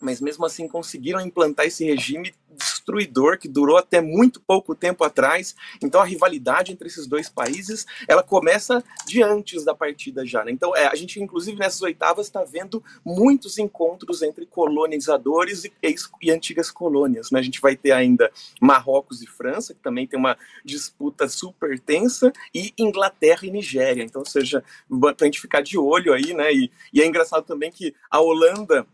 [0.00, 2.34] Mas mesmo assim conseguiram implantar esse regime
[2.88, 5.54] destruidor que durou até muito pouco tempo atrás.
[5.82, 10.44] Então a rivalidade entre esses dois países ela começa de antes da partida já.
[10.44, 10.52] Né?
[10.52, 15.72] Então é, a gente inclusive nessas oitavas está vendo muitos encontros entre colonizadores e,
[16.22, 17.30] e antigas colônias.
[17.30, 17.38] Né?
[17.38, 22.32] A gente vai ter ainda Marrocos e França que também tem uma disputa super tensa
[22.54, 24.02] e Inglaterra e Nigéria.
[24.02, 26.52] Então, ou seja, para a gente ficar de olho aí, né?
[26.52, 28.86] E, e é engraçado também que a Holanda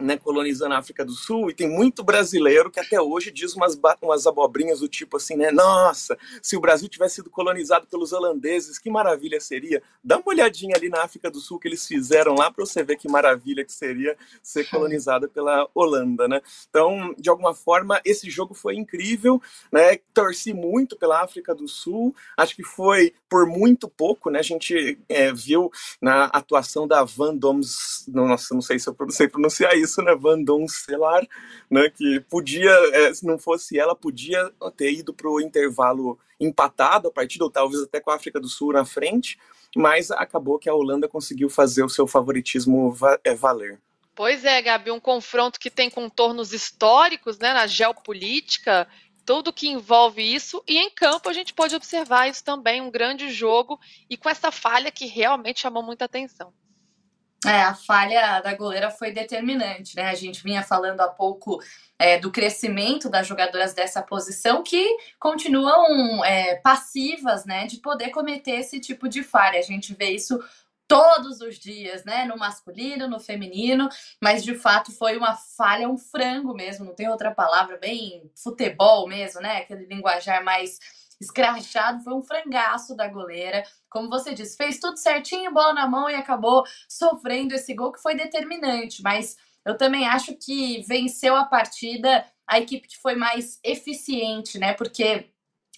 [0.00, 3.78] né, colonizando a África do Sul, e tem muito brasileiro que até hoje diz umas,
[4.00, 5.50] umas abobrinhas do tipo assim, né?
[5.50, 9.82] Nossa, se o Brasil tivesse sido colonizado pelos holandeses, que maravilha seria.
[10.02, 12.96] Dá uma olhadinha ali na África do Sul que eles fizeram lá para você ver
[12.96, 16.40] que maravilha que seria ser colonizada pela Holanda, né?
[16.68, 19.40] Então, de alguma forma, esse jogo foi incrível,
[19.72, 19.98] né?
[20.14, 24.38] Torci muito pela África do Sul, acho que foi por muito pouco, né?
[24.38, 29.28] A gente é, viu na atuação da Van Doms, nossa, não sei se eu sei
[29.28, 31.26] pronunciar isso, isso, né, Van Doncelar,
[31.68, 37.08] né, que podia, é, se não fosse ela, podia ter ido para o intervalo empatado
[37.08, 39.38] a partida, ou talvez até com a África do Sul na frente,
[39.76, 43.78] mas acabou que a Holanda conseguiu fazer o seu favoritismo é, valer.
[44.14, 48.88] Pois é, Gabi, um confronto que tem contornos históricos, né, na geopolítica,
[49.24, 53.30] tudo que envolve isso, e em campo a gente pode observar isso também, um grande
[53.30, 56.52] jogo, e com essa falha que realmente chamou muita atenção.
[57.46, 60.10] É, a falha da goleira foi determinante, né?
[60.10, 61.58] A gente vinha falando há pouco
[61.98, 64.86] é, do crescimento das jogadoras dessa posição que
[65.18, 69.58] continuam é, passivas, né, de poder cometer esse tipo de falha.
[69.58, 70.38] A gente vê isso
[70.90, 72.24] todos os dias, né?
[72.24, 73.88] No masculino, no feminino,
[74.20, 79.06] mas de fato foi uma falha, um frango mesmo, não tem outra palavra, bem futebol
[79.06, 79.58] mesmo, né?
[79.58, 80.80] Aquele linguajar mais
[81.20, 83.62] escrachado, foi um frangaço da goleira.
[83.90, 88.02] Como você disse, fez tudo certinho, bola na mão e acabou sofrendo esse gol que
[88.02, 93.60] foi determinante, mas eu também acho que venceu a partida a equipe que foi mais
[93.62, 94.74] eficiente, né?
[94.74, 95.30] Porque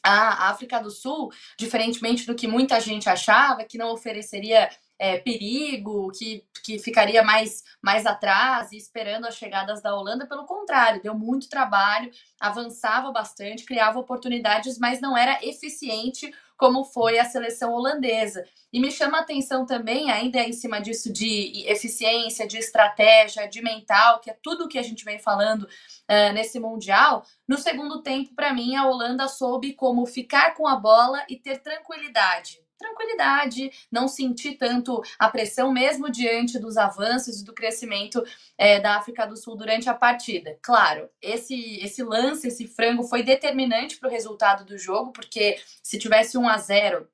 [0.03, 4.71] a África do Sul, diferentemente do que muita gente achava, que não ofereceria
[5.03, 10.29] é, perigo, que, que ficaria mais, mais atrás e esperando as chegadas da Holanda.
[10.29, 17.19] Pelo contrário, deu muito trabalho, avançava bastante, criava oportunidades, mas não era eficiente como foi
[17.19, 18.45] a seleção holandesa.
[18.73, 23.61] E me chama a atenção também, ainda em cima disso, de eficiência, de estratégia, de
[23.61, 27.25] mental, que é tudo o que a gente vem falando uh, nesse Mundial.
[27.49, 31.59] No segundo tempo, para mim, a Holanda soube como ficar com a bola e ter
[31.59, 38.23] tranquilidade tranquilidade, não sentir tanto a pressão, mesmo diante dos avanços e do crescimento
[38.59, 40.59] é, da África do Sul durante a partida.
[40.61, 45.99] Claro, esse, esse lance, esse frango foi determinante para o resultado do jogo, porque se
[45.99, 47.09] tivesse 1 a 0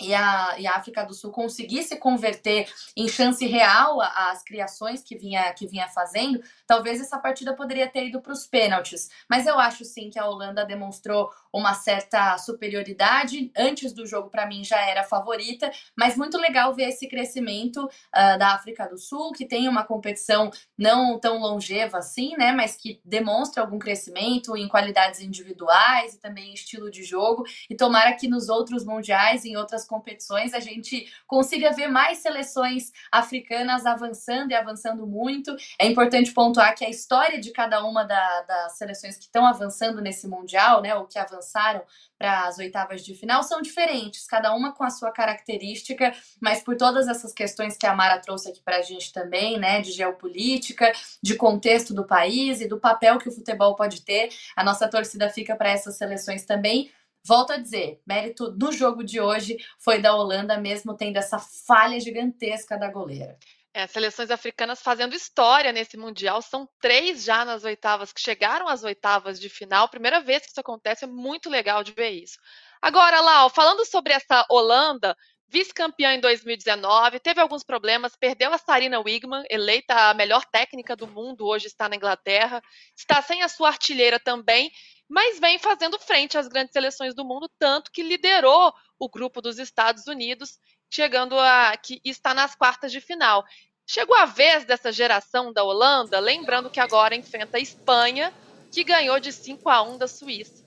[0.00, 5.16] e a, e a África do Sul conseguisse converter em chance real as criações que
[5.16, 9.08] vinha, que vinha fazendo, talvez essa partida poderia ter ido para os pênaltis.
[9.28, 13.50] Mas eu acho sim que a Holanda demonstrou uma certa superioridade.
[13.56, 18.38] Antes do jogo, para mim, já era favorita, mas muito legal ver esse crescimento uh,
[18.38, 22.52] da África do Sul, que tem uma competição não tão longeva assim, né?
[22.52, 27.44] Mas que demonstra algum crescimento em qualidades individuais e também em estilo de jogo.
[27.70, 32.92] E tomara que nos outros mundiais, em outras competições, a gente consiga ver mais seleções
[33.10, 35.54] africanas avançando e avançando muito.
[35.78, 40.00] É importante pontuar que a história de cada uma da, das seleções que estão avançando
[40.00, 41.82] nesse Mundial, né, ou que avançaram
[42.18, 46.76] para as oitavas de final, são diferentes, cada uma com a sua característica, mas por
[46.76, 50.92] todas essas questões que a Mara trouxe aqui para a gente também, né, de geopolítica,
[51.22, 55.28] de contexto do país e do papel que o futebol pode ter, a nossa torcida
[55.28, 56.90] fica para essas seleções também.
[57.26, 61.98] Volto a dizer, mérito do jogo de hoje foi da Holanda, mesmo tendo essa falha
[61.98, 63.36] gigantesca da goleira.
[63.76, 66.40] É, seleções africanas fazendo história nesse Mundial.
[66.40, 69.86] São três já nas oitavas que chegaram às oitavas de final.
[69.90, 72.38] Primeira vez que isso acontece, é muito legal de ver isso.
[72.80, 75.14] Agora, Lau, falando sobre essa Holanda,
[75.46, 81.06] vice-campeã em 2019, teve alguns problemas, perdeu a Sarina Wigman, eleita a melhor técnica do
[81.06, 82.62] mundo, hoje está na Inglaterra,
[82.96, 84.70] está sem a sua artilheira também,
[85.06, 89.58] mas vem fazendo frente às grandes seleções do mundo, tanto que liderou o grupo dos
[89.58, 90.58] Estados Unidos,
[90.90, 93.44] chegando a que está nas quartas de final.
[93.86, 98.32] Chegou a vez dessa geração da Holanda, lembrando que agora enfrenta a Espanha,
[98.72, 100.64] que ganhou de 5 a 1 da Suíça.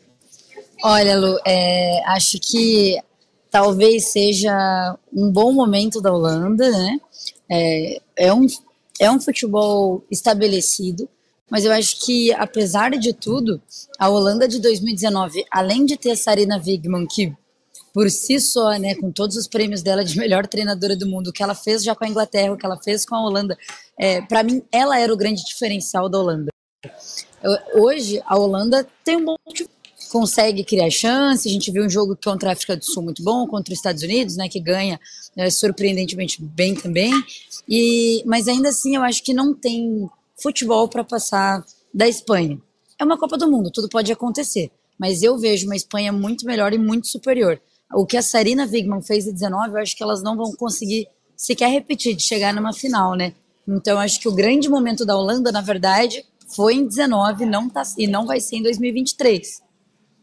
[0.82, 2.98] Olha, Lu, é, acho que
[3.52, 7.00] talvez seja um bom momento da Holanda, né?
[7.52, 8.48] É, é, um,
[8.98, 11.10] é um futebol estabelecido,
[11.50, 13.62] mas eu acho que, apesar de tudo,
[13.98, 17.36] a Holanda de 2019, além de ter a Sarina Wigman, que
[18.00, 21.34] por si só, né, com todos os prêmios dela de melhor treinadora do mundo, o
[21.34, 23.58] que ela fez já com a Inglaterra, o que ela fez com a Holanda,
[23.98, 26.50] é, para mim, ela era o grande diferencial da Holanda.
[27.74, 29.36] Hoje, a Holanda tem um bom
[30.10, 31.46] consegue criar chance.
[31.46, 34.02] A gente viu um jogo contra a África do Sul muito bom, contra os Estados
[34.02, 34.98] Unidos, né, que ganha
[35.36, 37.12] né, surpreendentemente bem também.
[37.68, 40.10] E, mas ainda assim, eu acho que não tem
[40.42, 42.58] futebol para passar da Espanha.
[42.98, 44.72] É uma Copa do Mundo, tudo pode acontecer.
[44.98, 47.62] Mas eu vejo uma Espanha muito melhor e muito superior.
[47.94, 51.08] O que a Sarina Wigman fez em 19, eu acho que elas não vão conseguir
[51.36, 53.34] sequer repetir de chegar numa final, né?
[53.68, 56.26] Então, eu acho que o grande momento da Holanda, na verdade,
[56.56, 59.62] foi em 19 não tá, e não vai ser em 2023.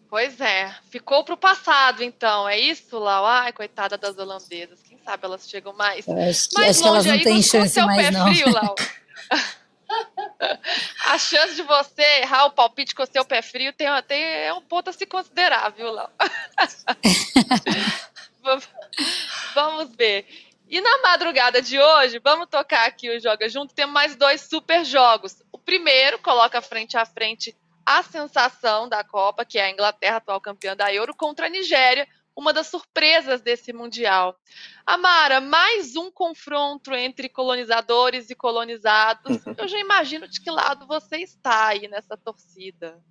[0.08, 3.24] Pois é, ficou para o passado, então, é isso, Lau?
[3.26, 7.02] Ai, coitada das holandesas, quem sabe elas chegam mais, eu acho que, mais acho longe
[7.02, 8.26] que elas não têm chance mais, não.
[8.26, 8.74] frio, Lau.
[11.06, 14.52] A chance de você errar o palpite com o seu pé frio tem, tem, é
[14.52, 16.10] um ponto a se considerar, viu, Lau?
[19.54, 20.26] Vamos ver.
[20.68, 24.84] E na madrugada de hoje, vamos tocar aqui o Joga Junto, temos mais dois super
[24.84, 25.40] jogos.
[25.52, 30.40] O primeiro coloca frente a frente a sensação da Copa, que é a Inglaterra, atual
[30.40, 34.38] campeã da Euro, contra a Nigéria, uma das surpresas desse Mundial.
[34.84, 39.38] Amara, mais um confronto entre colonizadores e colonizados.
[39.56, 43.02] Eu já imagino de que lado você está aí nessa torcida.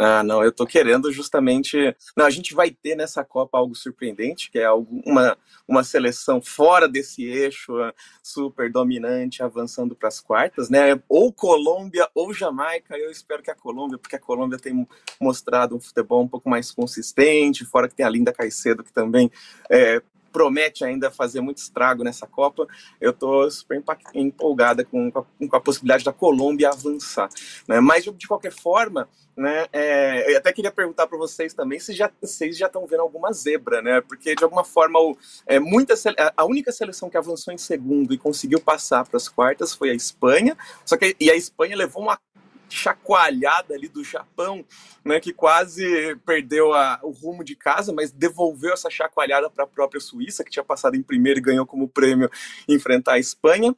[0.00, 1.92] Ah, não, eu tô querendo justamente.
[2.16, 6.40] Não, a gente vai ter nessa Copa algo surpreendente, que é algo, uma, uma seleção
[6.40, 11.00] fora desse eixo ah, super dominante, avançando para as quartas, né?
[11.08, 12.96] Ou Colômbia ou Jamaica.
[12.96, 14.86] Eu espero que a Colômbia, porque a Colômbia tem
[15.20, 19.28] mostrado um futebol um pouco mais consistente, fora que tem a Linda Caicedo, que também
[19.68, 20.00] é,
[20.32, 22.66] promete ainda fazer muito estrago nessa Copa.
[23.00, 23.82] Eu estou super
[24.14, 27.28] empolgada com, com, a, possibilidade da Colômbia avançar.
[27.66, 27.80] Né?
[27.80, 32.10] Mas, de qualquer forma, né, é, eu até queria perguntar para vocês também se já,
[32.20, 34.00] vocês já estão vendo alguma zebra, né?
[34.00, 35.94] Porque, de alguma forma, o, é, muita,
[36.36, 39.94] a única seleção que avançou em segundo e conseguiu passar para as quartas foi a
[39.94, 40.56] Espanha.
[40.84, 42.18] Só que e a Espanha levou uma
[42.68, 44.64] chacoalhada ali do Japão,
[45.04, 49.68] né, que quase perdeu a, o rumo de casa, mas devolveu essa chacoalhada para a
[49.68, 52.30] própria Suíça, que tinha passado em primeiro e ganhou como prêmio
[52.68, 53.74] enfrentar a Espanha.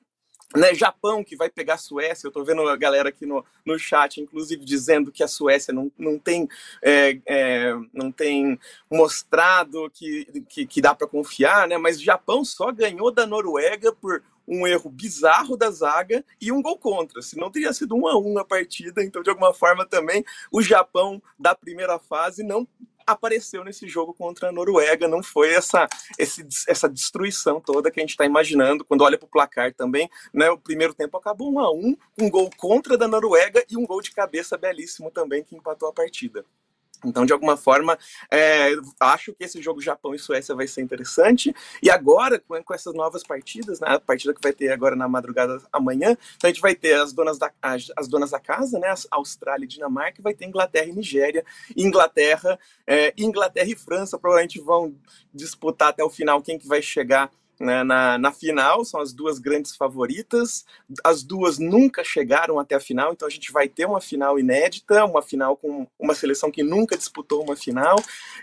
[0.56, 3.78] Né, Japão que vai pegar a Suécia, eu estou vendo a galera aqui no, no
[3.78, 6.48] chat, inclusive, dizendo que a Suécia não, não, tem,
[6.82, 8.58] é, é, não tem
[8.90, 11.78] mostrado que, que, que dá para confiar, né?
[11.78, 16.78] Mas Japão só ganhou da Noruega por um erro bizarro da zaga e um gol
[16.78, 17.22] contra.
[17.22, 20.62] Se não teria sido um a um a partida, então de alguma forma também o
[20.62, 22.66] Japão da primeira fase não
[23.06, 25.86] apareceu nesse jogo contra a Noruega, não foi essa,
[26.18, 30.08] esse, essa destruição toda que a gente está imaginando quando olha para o placar também.
[30.32, 30.50] Né?
[30.50, 34.00] O primeiro tempo acabou um a um, um gol contra da Noruega e um gol
[34.00, 36.44] de cabeça belíssimo também que empatou a partida.
[37.04, 37.98] Então, de alguma forma,
[38.30, 41.54] é, acho que esse jogo Japão e Suécia vai ser interessante.
[41.82, 45.08] E agora, com, com, essas novas partidas, né, a partida que vai ter agora na
[45.08, 48.78] madrugada amanhã, então a gente vai ter as donas da, as, as donas da casa,
[48.78, 51.44] né, Austrália e Dinamarca, e vai ter Inglaterra e Nigéria.
[51.76, 54.94] Inglaterra, é, Inglaterra e França provavelmente vão
[55.32, 59.38] disputar até o final quem que vai chegar né, na, na final, são as duas
[59.38, 60.64] grandes favoritas.
[61.04, 65.04] As duas nunca chegaram até a final, então a gente vai ter uma final inédita,
[65.04, 67.96] uma final com uma seleção que nunca disputou uma final.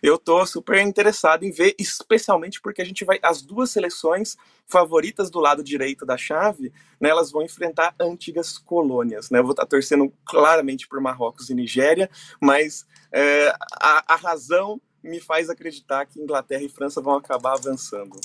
[0.03, 3.19] Eu estou super interessado em ver, especialmente porque a gente vai.
[3.23, 9.32] As duas seleções favoritas do lado direito da chave, né, elas vão enfrentar antigas colônias.
[9.32, 9.39] Né?
[9.39, 12.08] Eu vou estar torcendo claramente por Marrocos e Nigéria,
[12.39, 13.49] mas é,
[13.82, 18.19] a, a razão me faz acreditar que Inglaterra e França vão acabar avançando.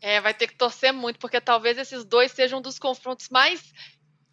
[0.00, 3.72] É, vai ter que torcer muito, porque talvez esses dois sejam um dos confrontos mais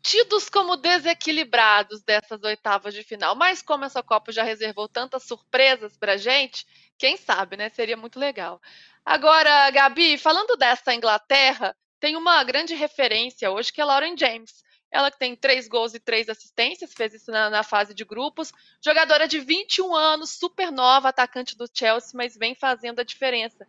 [0.02, 3.36] tidos como desequilibrados dessas oitavas de final.
[3.36, 6.66] Mas como essa Copa já reservou tantas surpresas pra gente,
[6.98, 7.70] quem sabe, né?
[7.70, 8.62] Seria muito legal.
[9.04, 14.64] Agora, Gabi, falando dessa Inglaterra, tem uma grande referência hoje que é Lauren James.
[14.90, 18.54] Ela que tem três gols e três assistências, fez isso na, na, fase de grupos.
[18.84, 23.68] Jogadora de 21 anos, super nova, atacante do Chelsea, mas vem fazendo a diferença.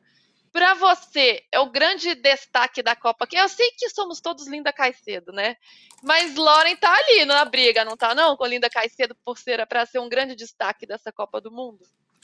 [0.53, 3.37] Para você, é o grande destaque da Copa aqui.
[3.37, 5.57] Eu sei que somos todos Linda Caicedo, né?
[6.03, 8.37] Mas Lauren tá ali na briga, não tá não?
[8.37, 11.81] Com Linda Caicedo por ser para ser um grande destaque dessa Copa do Mundo.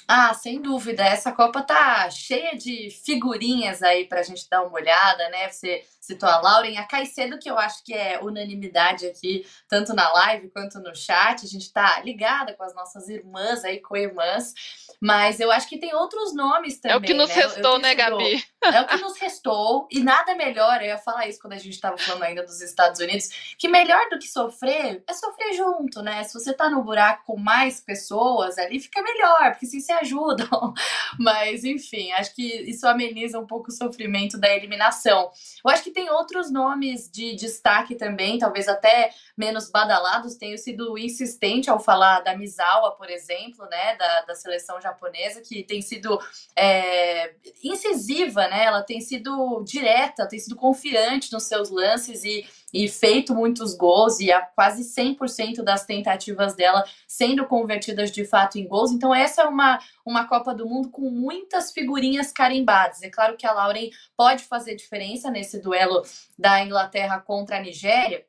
[0.06, 1.02] Ah, sem dúvida.
[1.02, 5.48] Essa Copa tá cheia de figurinhas aí pra gente dar uma olhada, né?
[5.48, 10.12] Você citou a Lauren, a Caicedo, que eu acho que é unanimidade aqui, tanto na
[10.12, 11.44] live quanto no chat.
[11.44, 14.52] A gente tá ligada com as nossas irmãs aí, co-irmãs.
[15.00, 16.94] Mas eu acho que tem outros nomes também.
[16.94, 17.34] É o que nos né?
[17.34, 18.44] restou, né, Gabi?
[18.62, 19.88] É o que nos restou.
[19.90, 23.00] E nada melhor, eu ia falar isso quando a gente tava falando ainda dos Estados
[23.00, 26.22] Unidos, que melhor do que sofrer é sofrer junto, né?
[26.24, 29.52] Se você tá no buraco com mais pessoas ali, fica melhor.
[29.52, 30.74] Porque se se ajudam.
[31.18, 35.31] Mas, enfim, acho que isso ameniza um pouco o sofrimento da eliminação.
[35.64, 40.34] Eu acho que tem outros nomes de destaque também, talvez até menos badalados.
[40.34, 45.62] Tenho sido insistente ao falar da Misawa, por exemplo, né, da, da seleção japonesa, que
[45.62, 46.20] tem sido
[46.56, 48.64] é, incisiva, né?
[48.64, 52.44] Ela tem sido direta, tem sido confiante nos seus lances e
[52.75, 58.58] e feito muitos gols e a quase 100% das tentativas dela sendo convertidas de fato
[58.58, 58.90] em gols.
[58.90, 63.00] Então essa é uma, uma Copa do Mundo com muitas figurinhas carimbadas.
[63.02, 66.02] É claro que a Lauren pode fazer diferença nesse duelo
[66.37, 68.27] da Inglaterra contra a Nigéria,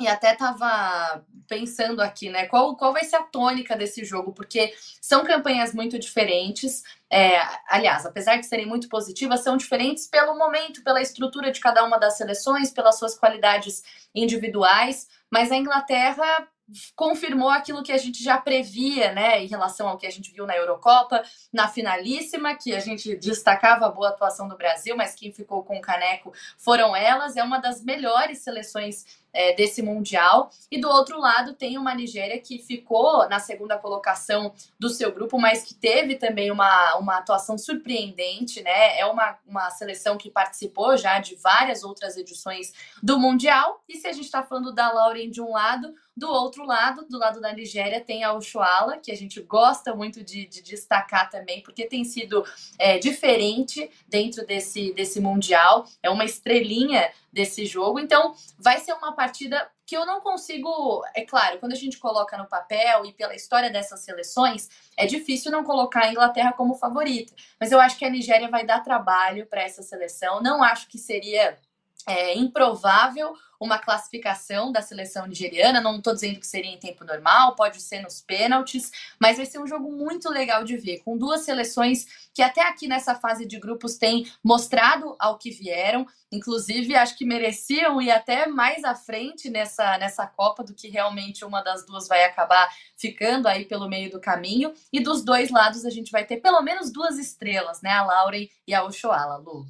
[0.00, 2.46] e até estava pensando aqui, né?
[2.46, 4.32] Qual, qual vai ser a tônica desse jogo?
[4.32, 6.82] Porque são campanhas muito diferentes.
[7.10, 7.38] É,
[7.68, 11.98] aliás, apesar de serem muito positivas, são diferentes pelo momento, pela estrutura de cada uma
[11.98, 13.82] das seleções, pelas suas qualidades
[14.14, 15.08] individuais.
[15.30, 16.48] Mas a Inglaterra
[16.94, 20.46] confirmou aquilo que a gente já previa, né, em relação ao que a gente viu
[20.46, 25.32] na Eurocopa, na finalíssima, que a gente destacava a boa atuação do Brasil, mas quem
[25.32, 27.36] ficou com o caneco foram elas.
[27.36, 29.04] É uma das melhores seleções
[29.36, 30.50] é, desse Mundial.
[30.70, 35.38] E do outro lado tem uma Nigéria que ficou na segunda colocação do seu grupo,
[35.38, 38.98] mas que teve também uma, uma atuação surpreendente, né?
[38.98, 43.82] É uma, uma seleção que participou já de várias outras edições do Mundial.
[43.86, 47.18] E se a gente está falando da Lauren de um lado, do outro lado, do
[47.18, 51.62] lado da Nigéria, tem a Oshuala, que a gente gosta muito de, de destacar também,
[51.62, 52.42] porque tem sido
[52.78, 55.86] é, diferente dentro desse, desse Mundial.
[56.02, 58.00] É uma estrelinha desse jogo.
[58.00, 61.02] Então, vai ser uma partida que eu não consigo.
[61.14, 65.52] É claro, quando a gente coloca no papel e pela história dessas seleções, é difícil
[65.52, 67.34] não colocar a Inglaterra como favorita.
[67.60, 70.42] Mas eu acho que a Nigéria vai dar trabalho para essa seleção.
[70.42, 71.58] Não acho que seria
[72.06, 75.80] é improvável uma classificação da seleção nigeriana.
[75.80, 79.58] Não estou dizendo que seria em tempo normal, pode ser nos pênaltis, mas vai ser
[79.58, 83.58] um jogo muito legal de ver, com duas seleções que até aqui nessa fase de
[83.58, 86.06] grupos têm mostrado ao que vieram.
[86.30, 91.44] Inclusive, acho que mereciam ir até mais à frente nessa, nessa Copa do que realmente
[91.44, 94.74] uma das duas vai acabar ficando aí pelo meio do caminho.
[94.92, 97.90] E dos dois lados a gente vai ter pelo menos duas estrelas, né?
[97.90, 99.66] A Lauren e a Oshoala, Lu.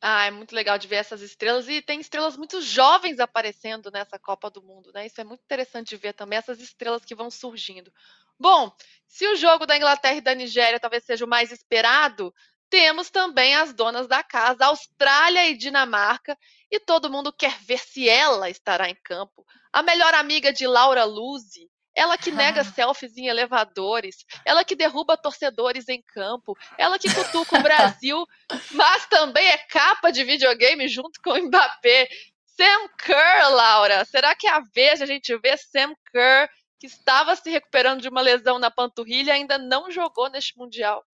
[0.00, 4.18] Ah, é muito legal de ver essas estrelas e tem estrelas muito jovens aparecendo nessa
[4.18, 5.06] Copa do Mundo, né?
[5.06, 7.92] Isso é muito interessante de ver também essas estrelas que vão surgindo.
[8.38, 8.72] Bom,
[9.08, 12.32] se o jogo da Inglaterra e da Nigéria talvez seja o mais esperado,
[12.70, 16.38] temos também as donas da casa, Austrália e Dinamarca,
[16.70, 19.44] e todo mundo quer ver se ela estará em campo.
[19.72, 21.68] A melhor amiga de Laura Luzi,
[21.98, 27.58] ela que nega selfies em elevadores, ela que derruba torcedores em campo, ela que cutuca
[27.58, 28.24] o Brasil,
[28.70, 32.08] mas também é capa de videogame junto com o Mbappé.
[32.56, 36.86] Sam Kerr, Laura, será que é a vez de a gente ver Sam Kerr, que
[36.86, 41.04] estava se recuperando de uma lesão na panturrilha, ainda não jogou neste Mundial?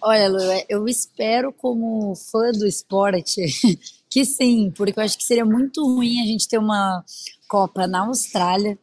[0.00, 0.38] Olha, Lu,
[0.70, 3.42] eu espero, como fã do esporte,
[4.08, 7.04] que sim, porque eu acho que seria muito ruim a gente ter uma
[7.46, 8.78] Copa na Austrália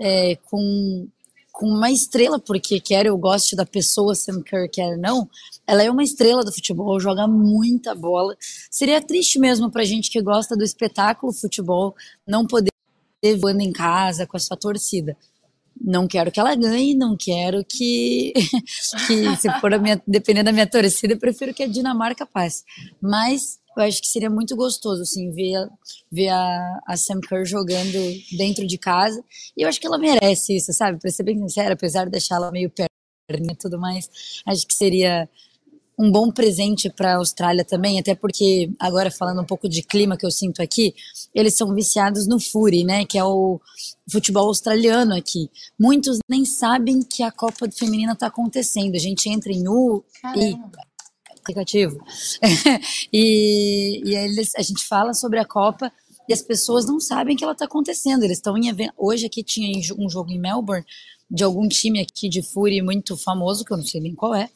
[0.00, 1.08] é, com,
[1.52, 5.28] com uma estrela, porque quer eu goste da pessoa, Sam Kerr, quer não,
[5.66, 8.36] ela é uma estrela do futebol, joga muita bola.
[8.70, 11.94] Seria triste mesmo pra gente que gosta do espetáculo futebol
[12.26, 12.70] não poder
[13.40, 15.16] voando em casa com a sua torcida.
[15.78, 18.32] Não quero que ela ganhe, não quero que,
[19.06, 22.64] que se for a minha, dependendo da minha torcida, eu prefiro que a Dinamarca passe.
[23.00, 25.68] Mas eu acho que seria muito gostoso, assim, ver,
[26.10, 27.98] ver a, a Sam Kerr jogando
[28.36, 29.22] dentro de casa.
[29.56, 30.98] E eu acho que ela merece isso, sabe?
[30.98, 34.08] Pra ser bem sincera, apesar de deixar ela meio perna e tudo mais,
[34.46, 35.28] acho que seria
[35.98, 40.16] um bom presente para a Austrália também, até porque, agora falando um pouco de clima
[40.16, 40.94] que eu sinto aqui,
[41.34, 43.58] eles são viciados no Fury, né, que é o
[44.10, 45.50] futebol australiano aqui.
[45.78, 48.94] Muitos nem sabem que a Copa Feminina está acontecendo.
[48.94, 50.40] A gente entra em U Caramba.
[50.40, 50.95] e
[51.46, 52.02] aplicativo.
[53.12, 55.92] e, e eles, a gente fala sobre a Copa
[56.28, 58.24] e as pessoas não sabem que ela está acontecendo.
[58.24, 58.92] Eles estão em evento.
[58.96, 60.84] Hoje aqui tinha um jogo em Melbourne
[61.30, 64.48] de algum time aqui de Fury muito famoso, que eu não sei nem qual é.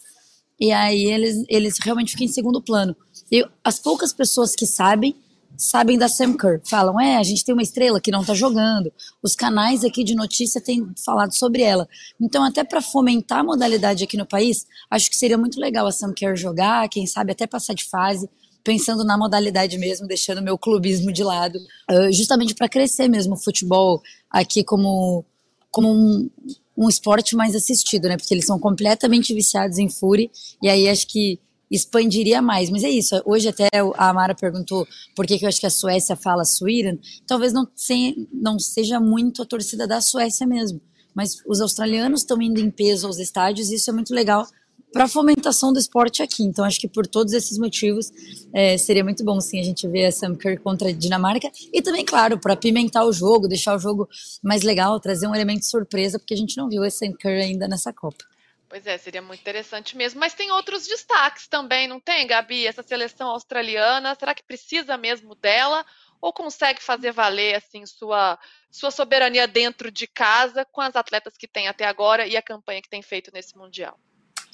[0.59, 2.95] E aí eles, eles realmente ficam em segundo plano.
[3.30, 5.14] E as poucas pessoas que sabem
[5.61, 6.61] sabem da Sam Kerr.
[6.65, 8.93] Falam, é, a gente tem uma estrela que não tá jogando.
[9.23, 11.89] Os canais aqui de notícia têm falado sobre ela.
[12.21, 15.93] Então, até para fomentar a modalidade aqui no país, acho que seria muito legal a
[15.93, 18.29] Sam Kerr jogar, quem sabe até passar de fase,
[18.65, 21.59] pensando na modalidade mesmo, deixando meu clubismo de lado,
[21.91, 25.25] uh, justamente para crescer mesmo o futebol aqui como,
[25.71, 26.31] como um,
[26.77, 28.17] um esporte mais assistido, né?
[28.17, 30.31] Porque eles são completamente viciados em Fury,
[30.63, 31.39] e aí acho que
[31.71, 32.71] expandiria mais.
[32.71, 33.21] Mas é isso.
[33.25, 36.99] Hoje até a Amara perguntou por que, que eu acho que a Suécia fala Sweden.
[37.27, 40.81] Talvez não, sem, não seja muito a torcida da Suécia mesmo.
[41.14, 44.47] mas os australianos estão indo em peso aos estádios e isso é muito legal
[44.93, 46.43] para a fomentação do esporte aqui.
[46.43, 48.11] Então, acho que por todos esses motivos
[48.53, 51.81] é, seria muito bom sim a gente ver a Sam Kerr contra a Dinamarca e
[51.81, 54.09] também, claro, para pimentar o jogo, deixar o jogo
[54.43, 57.68] mais legal, trazer um elemento surpresa, porque a gente não viu a Sam Kerr ainda
[57.68, 58.25] nessa Copa.
[58.71, 60.21] Pois é, seria muito interessante mesmo.
[60.21, 62.68] Mas tem outros destaques também, não tem, Gabi?
[62.68, 65.85] Essa seleção australiana, será que precisa mesmo dela?
[66.21, 68.39] Ou consegue fazer valer assim sua,
[68.71, 72.81] sua soberania dentro de casa com as atletas que tem até agora e a campanha
[72.81, 73.99] que tem feito nesse Mundial?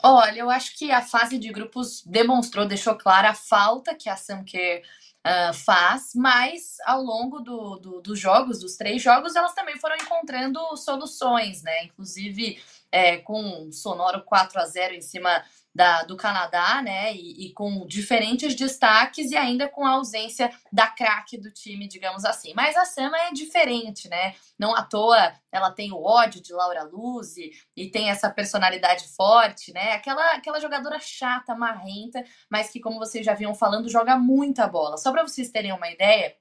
[0.02, 4.16] Olha, eu acho que a fase de grupos demonstrou, deixou clara a falta que a
[4.16, 4.82] Sam Kerr
[5.26, 9.96] uh, faz, mas ao longo do, do, dos jogos, dos três jogos, elas também foram
[9.96, 11.84] encontrando soluções, né?
[11.84, 15.42] Inclusive é, com um sonoro 4 a 0 em cima
[15.76, 17.14] da, do Canadá, né?
[17.14, 22.24] E, e, com diferentes destaques e ainda com a ausência da craque do time, digamos
[22.24, 22.54] assim.
[22.54, 24.34] Mas a Sama é diferente, né?
[24.58, 29.06] Não à toa ela tem o ódio de Laura Luz e, e tem essa personalidade
[29.08, 29.92] forte, né?
[29.92, 34.96] Aquela, aquela jogadora chata, marrenta, mas que, como vocês já vinham falando, joga muita bola.
[34.96, 36.34] Só para vocês terem uma ideia,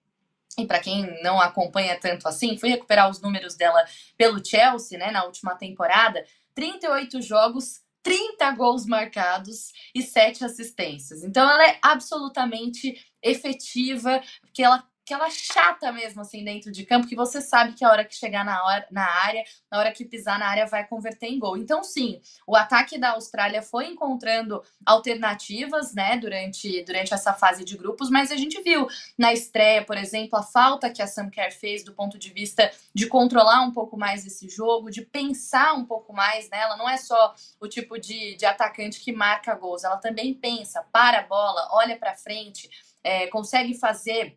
[0.57, 3.83] e para quem não acompanha tanto assim, fui recuperar os números dela
[4.17, 6.25] pelo Chelsea, né, na última temporada.
[6.53, 11.23] 38 jogos, 30 gols marcados e 7 assistências.
[11.23, 17.16] Então ela é absolutamente efetiva, porque ela aquela chata mesmo, assim, dentro de campo, que
[17.16, 20.39] você sabe que a hora que chegar na, hora, na área, na hora que pisar
[20.39, 21.56] na área, vai converter em gol.
[21.56, 27.78] Então, sim, o ataque da Austrália foi encontrando alternativas, né, durante, durante essa fase de
[27.78, 31.51] grupos, mas a gente viu na estreia, por exemplo, a falta que a Sam Kerr
[31.51, 35.86] fez do ponto de vista de controlar um pouco mais esse jogo, de pensar um
[35.86, 36.78] pouco mais nela.
[36.78, 41.20] Não é só o tipo de, de atacante que marca gols, ela também pensa, para
[41.20, 42.68] a bola, olha para frente,
[43.03, 44.36] é, consegue fazer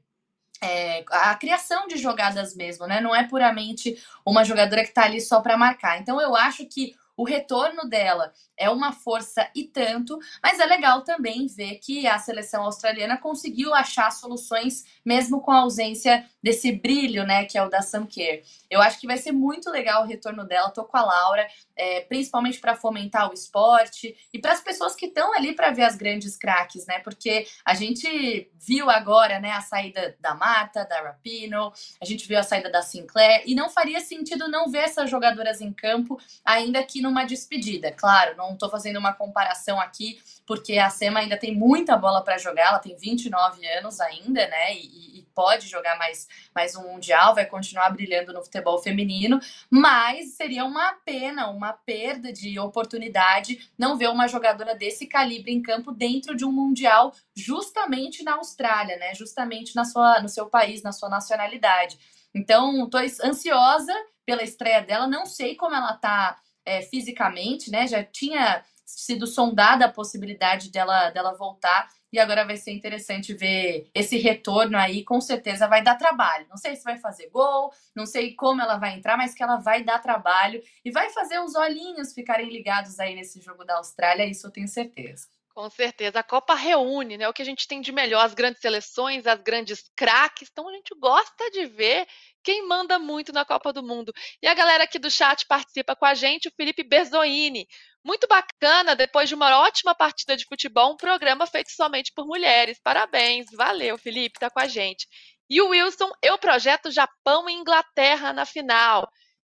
[0.63, 3.01] é, a criação de jogadas mesmo, né?
[3.01, 6.01] Não é puramente uma jogadora que tá ali só para marcar.
[6.01, 11.03] Então eu acho que o retorno dela é uma força e tanto, mas é legal
[11.03, 17.27] também ver que a seleção australiana conseguiu achar soluções mesmo com a ausência desse brilho,
[17.27, 18.43] né, que é o da Sam Kerr.
[18.71, 20.71] Eu acho que vai ser muito legal o retorno dela.
[20.71, 25.07] Tô com a Laura, é, principalmente para fomentar o esporte e para as pessoas que
[25.07, 27.01] estão ali para ver as grandes craques, né?
[27.01, 32.39] Porque a gente viu agora, né, a saída da Marta, da Rapino, a gente viu
[32.39, 36.83] a saída da Sinclair e não faria sentido não ver essas jogadoras em campo, ainda
[36.83, 37.91] que numa despedida.
[37.91, 42.39] Claro, não estou fazendo uma comparação aqui, porque a Sema ainda tem muita bola para
[42.39, 44.75] jogar, ela tem 29 anos ainda, né?
[44.75, 49.39] E, e, pode jogar mais, mais um Mundial, vai continuar brilhando no futebol feminino,
[49.71, 55.63] mas seria uma pena, uma perda de oportunidade não ver uma jogadora desse calibre em
[55.63, 59.15] campo dentro de um Mundial, justamente na Austrália, né?
[59.15, 61.97] Justamente na sua, no seu país, na sua nacionalidade.
[62.35, 63.95] Então, estou ansiosa
[64.27, 66.37] pela estreia dela, não sei como ela está
[66.69, 67.87] é, fisicamente, né?
[67.87, 71.89] Já tinha sido sondada a possibilidade dela, dela voltar.
[72.11, 75.05] E agora vai ser interessante ver esse retorno aí.
[75.05, 76.47] Com certeza vai dar trabalho.
[76.49, 79.57] Não sei se vai fazer gol, não sei como ela vai entrar, mas que ela
[79.57, 84.25] vai dar trabalho e vai fazer os olhinhos ficarem ligados aí nesse jogo da Austrália.
[84.25, 85.27] Isso eu tenho certeza.
[85.59, 86.21] Com certeza.
[86.21, 89.43] A Copa reúne né, o que a gente tem de melhor, as grandes seleções, as
[89.43, 90.49] grandes craques.
[90.53, 92.07] Então a gente gosta de ver
[92.45, 94.13] quem manda muito na Copa do Mundo.
[94.41, 97.67] E a galera aqui do chat participa com a gente, o Felipe Berzoini.
[98.05, 102.79] Muito bacana, depois de uma ótima partida de futebol, um programa feito somente por mulheres.
[102.81, 105.09] Parabéns, valeu, Felipe, tá com a gente.
[105.51, 109.09] E o Wilson, eu projeto Japão e Inglaterra na final.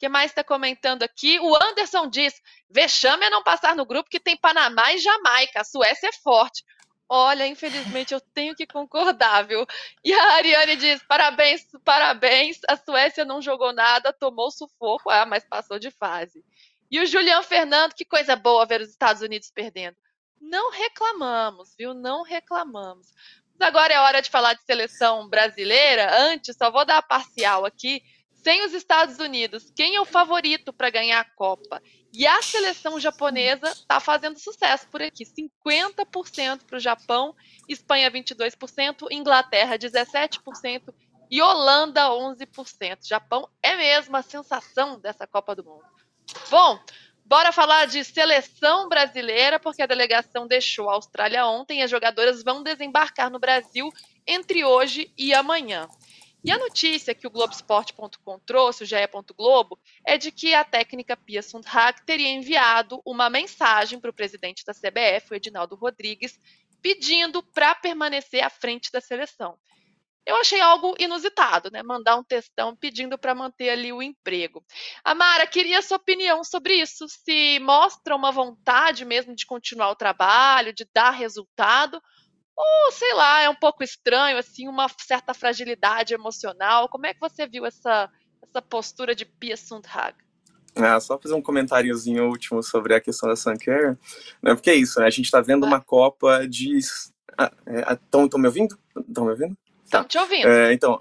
[0.01, 1.39] Que mais está comentando aqui?
[1.39, 2.33] O Anderson diz:
[2.71, 5.61] vexame é não passar no grupo que tem Panamá e Jamaica.
[5.61, 6.65] A Suécia é forte.
[7.07, 9.67] Olha, infelizmente eu tenho que concordar, viu?
[10.03, 12.61] E a Ariane diz: parabéns, parabéns.
[12.67, 16.43] A Suécia não jogou nada, tomou sufoco, ah, mas passou de fase.
[16.91, 19.97] E o Julian Fernando, que coisa boa ver os Estados Unidos perdendo.
[20.41, 21.93] Não reclamamos, viu?
[21.93, 23.09] Não reclamamos.
[23.59, 26.11] Mas agora é hora de falar de seleção brasileira.
[26.23, 28.03] Antes, só vou dar a parcial aqui.
[28.43, 31.83] Sem os Estados Unidos, quem é o favorito para ganhar a Copa?
[32.13, 35.25] E a seleção japonesa está fazendo sucesso por aqui.
[35.25, 37.35] 50% para o Japão,
[37.69, 40.93] Espanha 22%, Inglaterra 17%
[41.31, 43.07] e Holanda 11%.
[43.07, 45.85] Japão é mesmo a sensação dessa Copa do Mundo.
[46.49, 46.81] Bom,
[47.25, 52.43] bora falar de seleção brasileira, porque a delegação deixou a Austrália ontem e as jogadoras
[52.43, 53.93] vão desembarcar no Brasil
[54.27, 55.87] entre hoje e amanhã.
[56.43, 58.97] E a notícia que o Globoesporte.com trouxe, o GE.
[59.37, 64.65] Globo, é de que a técnica Pia Sundhag teria enviado uma mensagem para o presidente
[64.65, 66.41] da CBF, o Edinaldo Rodrigues,
[66.81, 69.59] pedindo para permanecer à frente da seleção.
[70.25, 71.83] eu achei algo inusitado, né?
[71.83, 74.65] Mandar um textão pedindo para manter ali o emprego.
[75.03, 77.07] Amara, queria sua opinião sobre isso.
[77.09, 82.01] Se mostra uma vontade mesmo de continuar o trabalho, de dar resultado,
[82.61, 86.89] ou sei lá, é um pouco estranho, assim, uma certa fragilidade emocional.
[86.89, 88.11] Como é que você viu essa,
[88.43, 90.15] essa postura de Pia Sundhag?
[90.75, 93.99] Ah, só fazer um comentáriozinho último sobre a questão da Sunker,
[94.43, 94.55] né?
[94.55, 95.07] Porque é isso, né?
[95.07, 96.79] A gente está vendo uma Copa de.
[96.79, 98.79] Estão ah, é, me ouvindo?
[98.97, 99.57] Estão me ouvindo?
[99.91, 100.05] Tá.
[100.05, 100.49] te ouvindo.
[100.49, 101.01] É, então,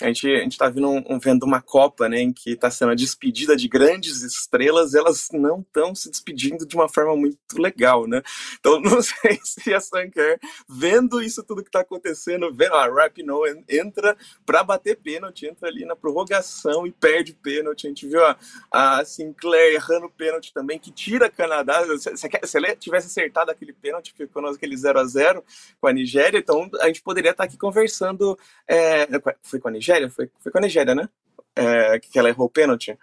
[0.00, 2.92] a gente, a gente tá vendo, um, vendo uma Copa, né, em que está sendo
[2.92, 8.06] a despedida de grandes estrelas, elas não estão se despedindo de uma forma muito legal,
[8.06, 8.22] né?
[8.60, 10.38] Então, não sei se a Sanker,
[10.68, 15.84] vendo isso tudo que está acontecendo, vendo a Rapinoe entra para bater pênalti, entra ali
[15.84, 17.86] na prorrogação e perde pênalti.
[17.86, 18.36] A gente viu a,
[18.70, 21.84] a Sinclair errando pênalti também, que tira Canadá.
[21.98, 25.44] Se, se, se ela tivesse acertado aquele pênalti, ficou aquele 0 a 0
[25.80, 28.38] com a Nigéria, então a gente poderia estar tá aqui conversando.
[28.68, 29.08] É,
[29.42, 29.87] foi com a Nigéria?
[29.88, 30.10] Nigéria?
[30.10, 31.08] Foi, foi com a Nigéria, né?
[31.56, 32.96] É, que ela errou o pênalti.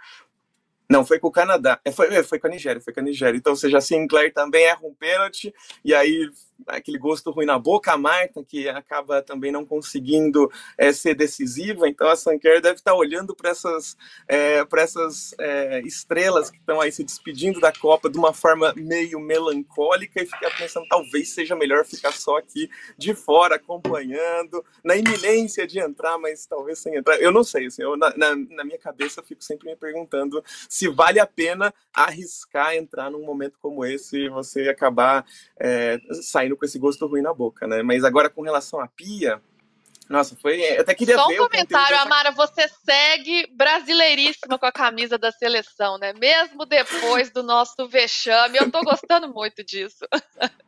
[0.90, 1.80] Não, foi com o Canadá.
[1.84, 3.38] É, foi, é, foi com a Nigéria, foi com a Nigéria.
[3.38, 6.30] Então, ou seja, a Sinclair também erra um pênalti, e aí
[6.68, 11.88] aquele gosto ruim na boca, a Marta, que acaba também não conseguindo é, ser decisiva,
[11.88, 13.98] então a Sanker deve estar olhando para essas,
[14.28, 18.74] é, para essas é, estrelas que estão aí se despedindo da Copa de uma forma
[18.76, 24.96] meio melancólica e ficar pensando, talvez seja melhor ficar só aqui de fora, acompanhando, na
[24.96, 27.20] iminência de entrar, mas talvez sem entrar.
[27.20, 30.44] Eu não sei, assim, eu, na, na, na minha cabeça eu fico sempre me perguntando
[30.70, 35.26] se vale a pena arriscar entrar num momento como esse e você acabar
[35.60, 37.82] é, saindo saindo com esse gosto ruim na boca, né?
[37.82, 39.42] Mas agora com relação à pia,
[40.08, 40.62] nossa, foi.
[40.62, 41.42] Eu até queria Só ver.
[41.42, 46.14] um comentário, Amara, você segue brasileiríssima com a camisa da seleção, né?
[46.14, 48.60] Mesmo depois do nosso vexame.
[48.60, 50.06] Eu tô gostando muito disso.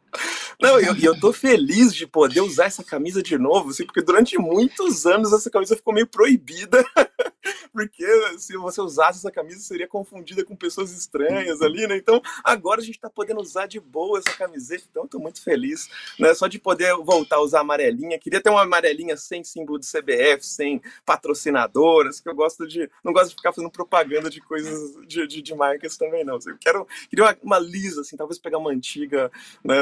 [0.59, 4.38] Não, eu, eu tô feliz de poder usar essa camisa de novo, assim, porque durante
[4.38, 6.84] muitos anos essa camisa ficou meio proibida,
[7.72, 8.05] porque
[8.38, 11.97] se você usasse essa camisa seria confundida com pessoas estranhas ali, né?
[11.97, 15.41] Então agora a gente tá podendo usar de boa essa camiseta, então eu tô muito
[15.43, 15.88] feliz,
[16.20, 16.34] né?
[16.34, 18.20] Só de poder voltar a usar a amarelinha.
[18.20, 22.89] Queria ter uma amarelinha sem símbolo de CBF, sem patrocinadoras, que eu gosto de.
[23.03, 26.39] Não gosto de ficar fazendo propaganda de coisas de, de, de marcas também, não.
[26.45, 26.88] Eu quero.
[27.09, 29.32] Queria uma, uma lisa, assim, talvez pegar uma antiga,
[29.63, 29.76] né?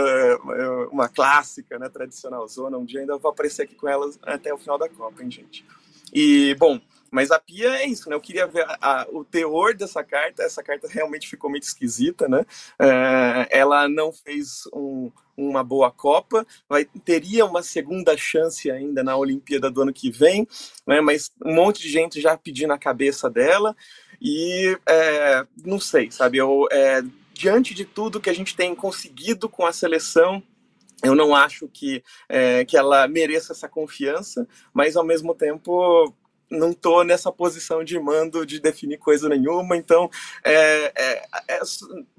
[0.92, 2.78] Uma clássica, né, tradicional zona.
[2.78, 5.66] Um dia ainda vou aparecer aqui com elas até o final da Copa, hein, gente.
[6.14, 6.80] E, bom,
[7.12, 8.16] mas a Pia é isso, né?
[8.16, 10.44] Eu queria ver a, a, o teor dessa carta.
[10.44, 12.46] Essa carta realmente ficou muito esquisita, né?
[12.80, 19.16] É, ela não fez um, uma boa Copa, vai, teria uma segunda chance ainda na
[19.16, 20.48] Olimpíada do ano que vem,
[20.86, 21.02] né?
[21.02, 23.76] Mas um monte de gente já pedindo a cabeça dela.
[24.22, 26.38] E é, não sei, sabe?
[26.38, 27.02] Eu, é,
[27.36, 30.42] diante de tudo que a gente tem conseguido com a seleção,
[31.04, 36.14] eu não acho que, é, que ela mereça essa confiança, mas ao mesmo tempo
[36.50, 40.10] não estou nessa posição de mando de definir coisa nenhuma, então
[40.44, 41.60] é, é, é,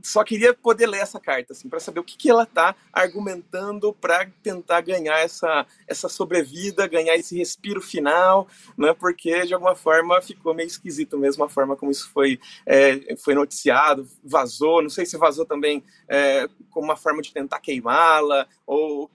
[0.03, 3.93] só queria poder ler essa carta, assim, para saber o que, que ela está argumentando
[3.93, 10.21] para tentar ganhar essa, essa sobrevida, ganhar esse respiro final, né, porque de alguma forma
[10.21, 15.07] ficou meio esquisito mesmo a forma como isso foi, é, foi noticiado, vazou, não sei
[15.07, 19.11] se vazou também é, como uma forma de tentar queimá-la, ou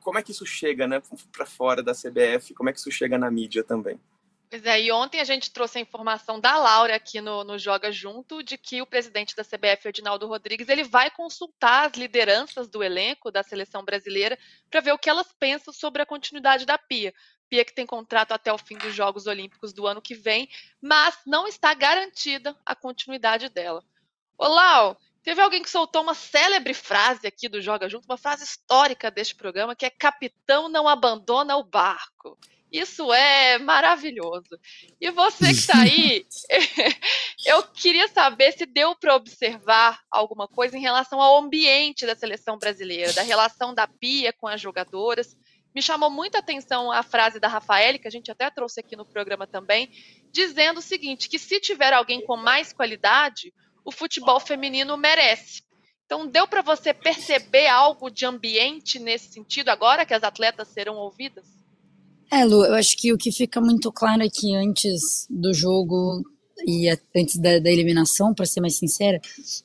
[0.00, 3.18] como é que isso chega né, para fora da CBF, como é que isso chega
[3.18, 3.98] na mídia também.
[4.50, 7.92] Pois é, e ontem a gente trouxe a informação da Laura aqui no, no, Joga
[7.92, 12.82] Junto de que o presidente da CBF, Edinaldo Rodrigues, ele vai consultar as lideranças do
[12.82, 14.36] elenco da seleção brasileira
[14.68, 17.14] para ver o que elas pensam sobre a continuidade da Pia.
[17.48, 20.48] Pia que tem contrato até o fim dos Jogos Olímpicos do ano que vem,
[20.82, 23.84] mas não está garantida a continuidade dela.
[24.36, 28.42] Ô Lau, teve alguém que soltou uma célebre frase aqui do Joga Junto, uma frase
[28.42, 32.36] histórica deste programa, que é capitão não abandona o barco.
[32.72, 34.58] Isso é maravilhoso.
[35.00, 36.24] E você que está aí,
[37.44, 42.58] eu queria saber se deu para observar alguma coisa em relação ao ambiente da seleção
[42.58, 45.36] brasileira, da relação da Pia com as jogadoras.
[45.74, 49.06] Me chamou muita atenção a frase da Rafael, que a gente até trouxe aqui no
[49.06, 49.90] programa também,
[50.32, 53.52] dizendo o seguinte: que se tiver alguém com mais qualidade,
[53.84, 55.62] o futebol feminino merece.
[56.06, 60.96] Então, deu para você perceber algo de ambiente nesse sentido agora que as atletas serão
[60.96, 61.59] ouvidas?
[62.32, 66.22] É, Lu, eu acho que o que fica muito claro é que antes do jogo
[66.66, 69.20] e antes da, da eliminação, para ser mais sincera,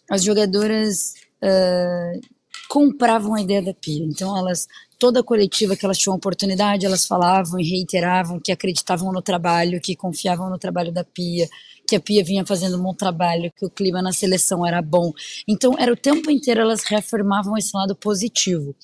[0.09, 1.13] as jogadoras
[1.43, 2.21] uh,
[2.67, 4.03] compravam a ideia da Pia.
[4.03, 9.21] Então, elas, toda coletiva que elas tinham oportunidade, elas falavam e reiteravam que acreditavam no
[9.21, 11.47] trabalho, que confiavam no trabalho da Pia,
[11.87, 15.13] que a Pia vinha fazendo um bom trabalho, que o clima na seleção era bom.
[15.47, 18.75] Então, era o tempo inteiro elas reafirmavam esse lado positivo.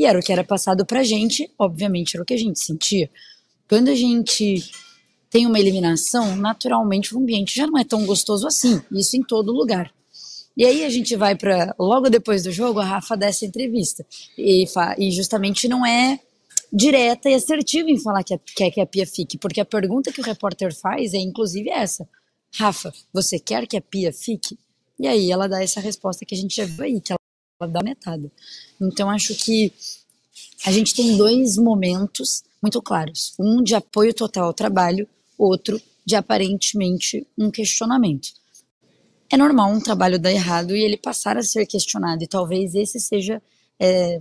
[0.00, 3.10] E era o que era passado pra gente, obviamente era o que a gente sentia.
[3.68, 4.64] Quando a gente
[5.28, 8.80] tem uma eliminação, naturalmente o ambiente já não é tão gostoso assim.
[8.90, 9.92] Isso em todo lugar.
[10.56, 14.06] E aí a gente vai para logo depois do jogo, a Rafa dessa entrevista
[14.38, 14.64] e,
[14.96, 16.18] e justamente não é
[16.72, 20.22] direta e assertiva em falar que quer que a Pia fique, porque a pergunta que
[20.22, 22.08] o repórter faz é inclusive essa:
[22.54, 24.58] Rafa, você quer que a Pia fique?
[24.98, 27.12] E aí ela dá essa resposta que a gente já viu aí, que
[27.66, 28.30] dá metade.
[28.80, 29.72] Então acho que
[30.64, 36.16] a gente tem dois momentos muito claros: um de apoio total ao trabalho, outro de
[36.16, 38.40] aparentemente um questionamento
[39.30, 42.24] é normal um trabalho dar errado e ele passar a ser questionado.
[42.24, 43.40] E talvez esse seja
[43.78, 44.20] é,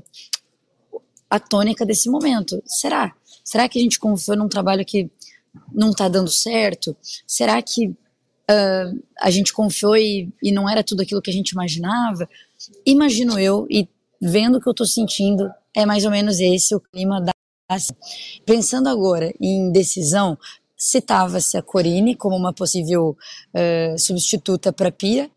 [1.28, 2.62] a tônica desse momento.
[2.66, 3.14] Será?
[3.44, 5.10] Será que a gente confiou num trabalho que
[5.74, 6.96] não está dando certo?
[7.26, 11.50] Será que uh, a gente confiou e, e não era tudo aquilo que a gente
[11.50, 12.30] imaginava?
[12.86, 13.88] Imagino eu, e
[14.22, 17.32] vendo o que eu estou sentindo, é mais ou menos esse o clima da.
[18.45, 20.38] Pensando agora em decisão,
[20.76, 23.16] citava-se a Corine como uma possível
[23.53, 25.30] uh, substituta para Pia.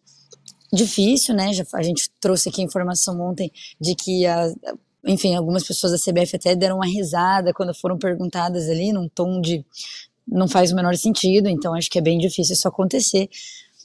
[0.73, 1.53] Difícil, né?
[1.53, 4.51] Já, a gente trouxe aqui a informação ontem de que a,
[5.05, 9.41] enfim, algumas pessoas da CBF até deram uma risada quando foram perguntadas ali, num tom
[9.41, 9.65] de
[10.27, 13.29] não faz o menor sentido, então acho que é bem difícil isso acontecer.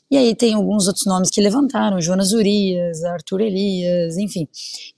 [0.09, 4.47] E aí tem alguns outros nomes que levantaram, Jonas Urias, Arthur Elias, enfim.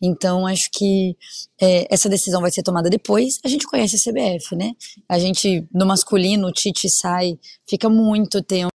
[0.02, 1.18] Então acho que
[1.60, 3.40] é, essa decisão vai ser tomada depois.
[3.44, 4.74] A gente conhece a CBF, né?
[5.08, 8.70] A gente, no masculino, o Tite sai, fica muito tempo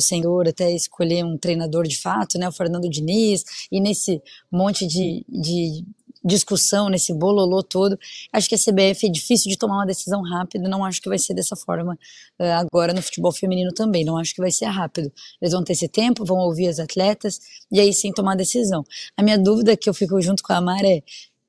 [0.00, 4.86] sem dor até escolher um treinador de fato, né, o Fernando Diniz, e nesse monte
[4.86, 5.84] de, de
[6.24, 7.98] discussão, nesse bololô todo.
[8.32, 11.18] Acho que a CBF é difícil de tomar uma decisão rápida, não acho que vai
[11.18, 11.98] ser dessa forma
[12.40, 15.12] uh, agora no futebol feminino também, não acho que vai ser rápido.
[15.40, 18.84] Eles vão ter esse tempo, vão ouvir as atletas e aí sim tomar a decisão.
[19.16, 21.02] A minha dúvida que eu fico junto com a Mara é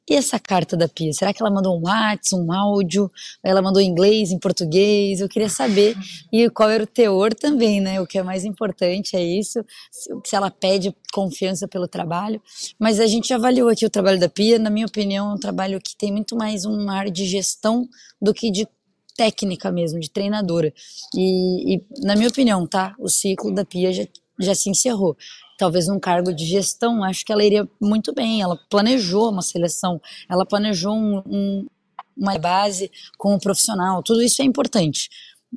[0.09, 1.13] e essa carta da Pia?
[1.13, 3.09] Será que ela mandou um WhatsApp, um áudio?
[3.41, 5.21] Ela mandou em inglês, em português?
[5.21, 5.95] Eu queria saber.
[6.31, 8.01] E qual era o teor também, né?
[8.01, 9.63] O que é mais importante é isso.
[9.91, 12.41] Se ela pede confiança pelo trabalho.
[12.77, 14.59] Mas a gente avaliou aqui o trabalho da Pia.
[14.59, 17.87] Na minha opinião, é um trabalho que tem muito mais um ar de gestão
[18.21, 18.67] do que de
[19.15, 20.73] técnica mesmo, de treinadora.
[21.15, 22.93] E, e na minha opinião, tá?
[22.99, 24.05] O ciclo da Pia já,
[24.39, 25.15] já se encerrou
[25.57, 28.41] talvez num cargo de gestão, acho que ela iria muito bem.
[28.41, 31.67] Ela planejou uma seleção, ela planejou um, um,
[32.15, 35.09] uma base com um profissional, tudo isso é importante.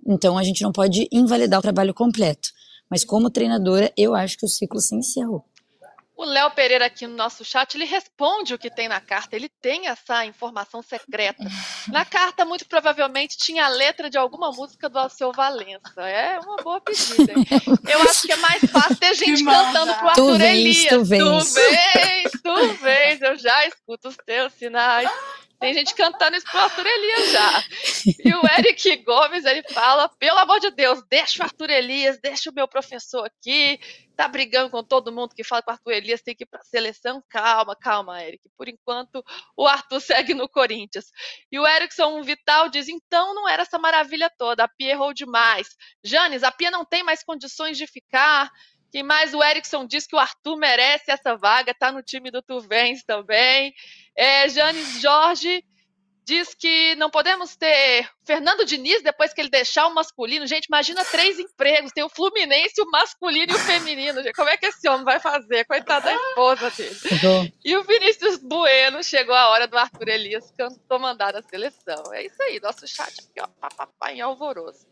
[0.06, 2.50] Então a gente não pode invalidar o trabalho completo.
[2.88, 5.44] Mas como treinadora, eu acho que o ciclo se encerrou.
[6.16, 9.50] O Léo Pereira aqui no nosso chat, ele responde o que tem na carta, ele
[9.60, 11.44] tem essa informação secreta.
[11.88, 16.00] Na carta, muito provavelmente, tinha a letra de alguma música do Alceu Valença.
[16.00, 17.34] É uma boa pedida.
[17.34, 17.44] Hein?
[17.86, 20.88] Eu acho que é mais fácil ter gente cantando pro Arthur tu Elias.
[20.88, 25.10] Tu vens, tu vens, tu vens, eu já escuto os teus sinais.
[25.58, 27.64] Tem gente cantando isso pro Arthur Elias já.
[28.24, 32.50] E o Eric Gomes, ele fala, pelo amor de Deus, deixa o Arthur Elias, deixa
[32.50, 33.80] o meu professor aqui,
[34.14, 36.62] tá brigando com todo mundo que fala que o Arthur Elias tem que ir pra
[36.62, 37.22] seleção.
[37.28, 38.48] Calma, calma, Eric.
[38.56, 39.24] Por enquanto,
[39.56, 41.06] o Arthur segue no Corinthians.
[41.50, 45.68] E o Erickson Vital diz, então não era essa maravilha toda, a Pia errou demais.
[46.04, 48.50] Janes, a Pia não tem mais condições de ficar,
[48.90, 49.34] quem mais?
[49.34, 53.74] O Erickson diz que o Arthur merece essa vaga, tá no time do Tuvens também.
[54.16, 55.64] É, Janes Jorge
[56.26, 60.46] diz que não podemos ter Fernando Diniz depois que ele deixar o masculino.
[60.46, 64.20] Gente, imagina três empregos: tem o Fluminense, o masculino e o feminino.
[64.34, 65.64] Como é que esse homem vai fazer?
[65.64, 66.96] Coitado da esposa dele.
[67.64, 70.52] E o Vinícius Bueno chegou a hora do Arthur Elias
[70.88, 72.12] comandar a seleção.
[72.12, 74.86] É isso aí, nosso chat aqui, ó, papapá em alvoroço.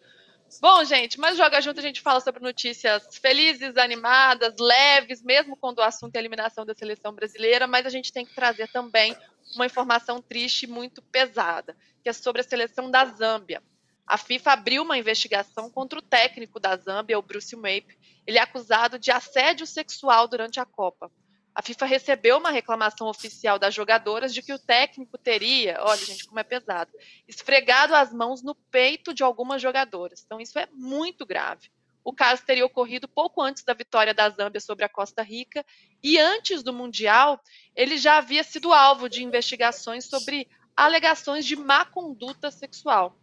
[0.61, 5.79] Bom, gente, mas Joga Junto a gente fala sobre notícias felizes, animadas, leves, mesmo quando
[5.79, 9.17] o assunto é a eliminação da seleção brasileira, mas a gente tem que trazer também
[9.55, 13.63] uma informação triste e muito pesada, que é sobre a seleção da Zâmbia.
[14.07, 17.99] A FIFA abriu uma investigação contra o técnico da Zâmbia, o Bruce Mape.
[18.27, 21.11] Ele é acusado de assédio sexual durante a Copa.
[21.55, 26.27] A FIFA recebeu uma reclamação oficial das jogadoras de que o técnico teria, olha, gente,
[26.27, 26.91] como é pesado,
[27.29, 30.23] esfregado as mãos no peito de algumas jogadoras.
[30.25, 31.71] Então, isso é muito grave.
[32.03, 35.65] O caso teria ocorrido pouco antes da vitória da Zâmbia sobre a Costa Rica
[36.03, 37.41] e antes do Mundial,
[37.75, 40.47] ele já havia sido alvo de investigações sobre
[40.77, 43.17] alegações de má conduta sexual.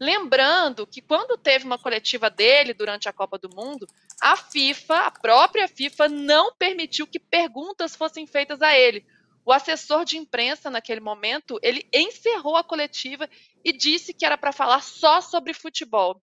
[0.00, 3.86] Lembrando que quando teve uma coletiva dele durante a Copa do Mundo,
[4.20, 9.04] a FIFA, a própria FIFA, não permitiu que perguntas fossem feitas a ele.
[9.44, 13.28] O assessor de imprensa, naquele momento, ele encerrou a coletiva
[13.64, 16.20] e disse que era para falar só sobre futebol.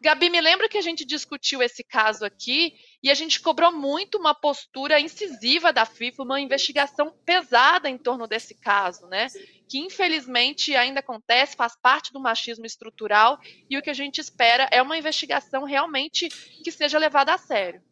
[0.00, 4.18] Gabi, me lembra que a gente discutiu esse caso aqui e a gente cobrou muito
[4.18, 9.28] uma postura incisiva da FIFA, uma investigação pesada em torno desse caso, né?
[9.68, 13.38] Que infelizmente ainda acontece, faz parte do machismo estrutural
[13.70, 16.28] e o que a gente espera é uma investigação realmente
[16.62, 17.82] que seja levada a sério.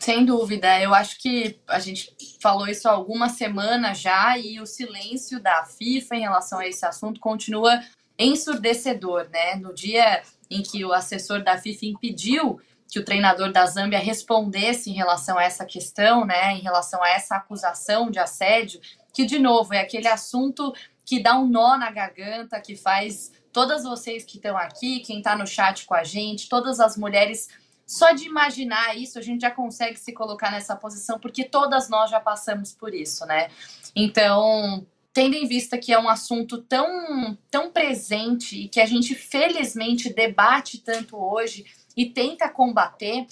[0.00, 4.66] Sem dúvida, eu acho que a gente falou isso há algumas semanas já e o
[4.66, 7.80] silêncio da FIFA em relação a esse assunto continua
[8.18, 9.54] ensurdecedor, né?
[9.56, 14.90] No dia em que o assessor da FIFA impediu que o treinador da Zâmbia respondesse
[14.90, 18.80] em relação a essa questão, né, em relação a essa acusação de assédio,
[19.12, 20.72] que de novo é aquele assunto
[21.04, 25.36] que dá um nó na garganta, que faz todas vocês que estão aqui, quem está
[25.36, 27.48] no chat com a gente, todas as mulheres,
[27.86, 32.10] só de imaginar isso, a gente já consegue se colocar nessa posição, porque todas nós
[32.10, 33.48] já passamos por isso, né?
[33.96, 34.86] Então,
[35.18, 40.14] tendo em vista que é um assunto tão, tão presente e que a gente felizmente
[40.14, 41.64] debate tanto hoje
[41.96, 43.26] e tenta combater,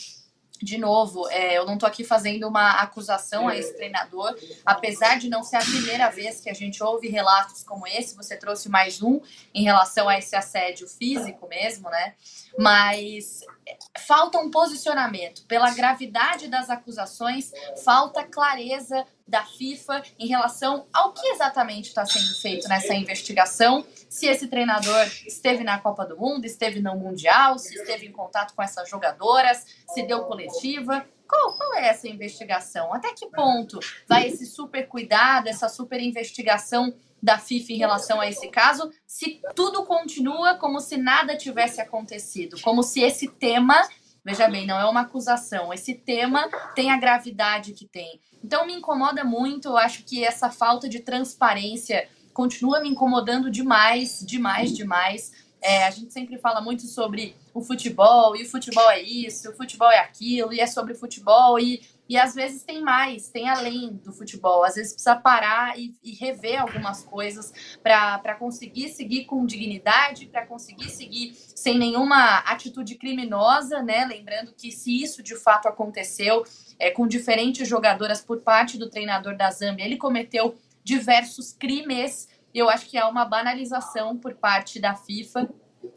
[0.60, 5.28] de novo, é, eu não estou aqui fazendo uma acusação a esse treinador, apesar de
[5.28, 9.00] não ser a primeira vez que a gente ouve relatos como esse, você trouxe mais
[9.00, 9.20] um
[9.54, 12.14] em relação a esse assédio físico mesmo, né?
[12.58, 13.44] Mas
[14.06, 15.44] falta um posicionamento.
[15.46, 17.52] Pela gravidade das acusações,
[17.84, 23.84] falta clareza da FIFA em relação ao que exatamente está sendo feito nessa investigação.
[24.08, 28.54] Se esse treinador esteve na Copa do Mundo, esteve no Mundial, se esteve em contato
[28.54, 31.04] com essas jogadoras, se deu coletiva.
[31.28, 32.94] Qual, qual é essa investigação?
[32.94, 38.28] Até que ponto vai esse super cuidado, essa super investigação da FIFA em relação a
[38.28, 43.76] esse caso, se tudo continua como se nada tivesse acontecido, como se esse tema,
[44.24, 48.20] veja bem, não é uma acusação, esse tema tem a gravidade que tem.
[48.44, 54.22] Então me incomoda muito, eu acho que essa falta de transparência continua me incomodando demais,
[54.24, 55.32] demais, demais.
[55.62, 59.56] É, a gente sempre fala muito sobre o futebol, e o futebol é isso, o
[59.56, 63.94] futebol é aquilo, e é sobre futebol, e e às vezes tem mais, tem além
[63.94, 64.64] do futebol.
[64.64, 67.52] Às vezes precisa parar e, e rever algumas coisas
[67.82, 74.04] para conseguir seguir com dignidade, para conseguir seguir sem nenhuma atitude criminosa, né?
[74.04, 76.44] Lembrando que se isso de fato aconteceu
[76.78, 80.54] é, com diferentes jogadoras por parte do treinador da Zâmbia, ele cometeu
[80.84, 82.28] diversos crimes.
[82.54, 85.48] Eu acho que há uma banalização por parte da FIFA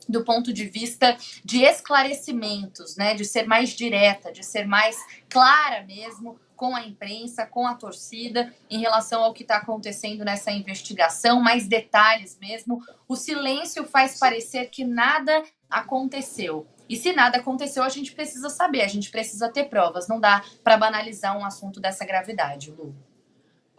[0.07, 4.97] do ponto de vista de esclarecimentos, né, de ser mais direta, de ser mais
[5.29, 10.51] clara mesmo com a imprensa, com a torcida, em relação ao que está acontecendo nessa
[10.51, 12.83] investigação, mais detalhes mesmo.
[13.07, 16.67] O silêncio faz parecer que nada aconteceu.
[16.89, 20.09] E se nada aconteceu, a gente precisa saber, a gente precisa ter provas.
[20.09, 22.93] Não dá para banalizar um assunto dessa gravidade, Lu.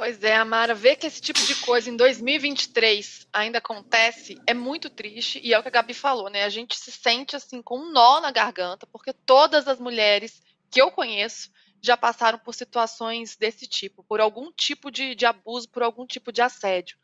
[0.01, 4.89] Pois é, Amara, ver que esse tipo de coisa em 2023 ainda acontece é muito
[4.89, 6.43] triste e é o que a Gabi falou, né?
[6.45, 10.81] A gente se sente assim com um nó na garganta, porque todas as mulheres que
[10.81, 15.83] eu conheço já passaram por situações desse tipo, por algum tipo de, de abuso, por
[15.83, 16.97] algum tipo de assédio.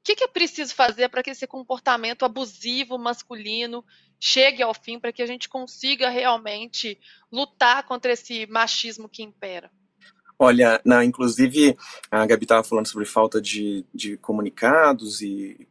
[0.00, 3.82] O que, que é preciso fazer para que esse comportamento abusivo masculino
[4.20, 7.00] chegue ao fim, para que a gente consiga realmente
[7.32, 9.70] lutar contra esse machismo que impera?
[10.44, 11.76] Olha, na, inclusive
[12.10, 15.68] a Gabi estava falando sobre falta de, de comunicados e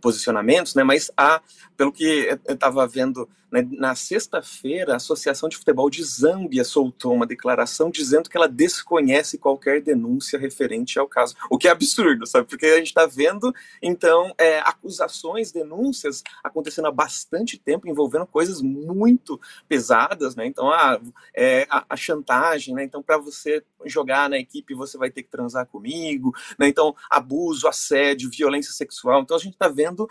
[0.00, 0.82] posicionamentos, né?
[0.82, 1.40] Mas há,
[1.76, 7.12] pelo que eu estava vendo né, na sexta-feira, a Associação de Futebol de Zâmbia soltou
[7.12, 12.26] uma declaração dizendo que ela desconhece qualquer denúncia referente ao caso, o que é absurdo,
[12.26, 12.48] sabe?
[12.48, 18.62] Porque a gente está vendo então é, acusações, denúncias acontecendo há bastante tempo envolvendo coisas
[18.62, 19.38] muito
[19.68, 20.46] pesadas, né?
[20.46, 20.98] Então a,
[21.34, 22.84] é, a, a chantagem, né?
[22.84, 26.68] Então para você jogar na equipe você vai ter que transar comigo, né?
[26.68, 29.20] Então abuso, assédio, violência sexual.
[29.20, 30.08] Então, então a gente está vendo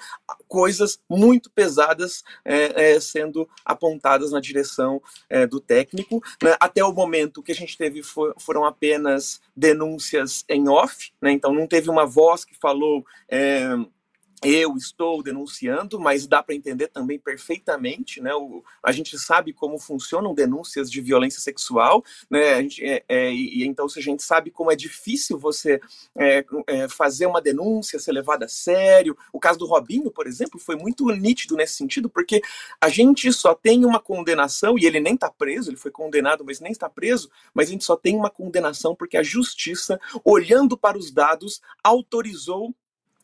[0.47, 6.21] coisas muito pesadas é, é, sendo apontadas na direção é, do técnico.
[6.41, 6.55] Né?
[6.59, 11.31] Até o momento que a gente teve for, foram apenas denúncias em off, né?
[11.31, 13.77] então não teve uma voz que falou é,
[14.43, 18.33] eu estou denunciando, mas dá para entender também perfeitamente, né?
[18.33, 22.55] O, a gente sabe como funcionam denúncias de violência sexual, né?
[22.55, 25.79] A gente, é, é, e então se a gente sabe como é difícil você
[26.15, 29.15] é, é, fazer uma denúncia, ser levada a sério.
[29.31, 32.41] O caso do Robinho, por exemplo, foi muito nítido nesse sentido, porque
[32.79, 36.59] a gente só tem uma condenação e ele nem está preso, ele foi condenado, mas
[36.59, 37.29] nem está preso.
[37.53, 42.73] Mas a gente só tem uma condenação porque a justiça, olhando para os dados, autorizou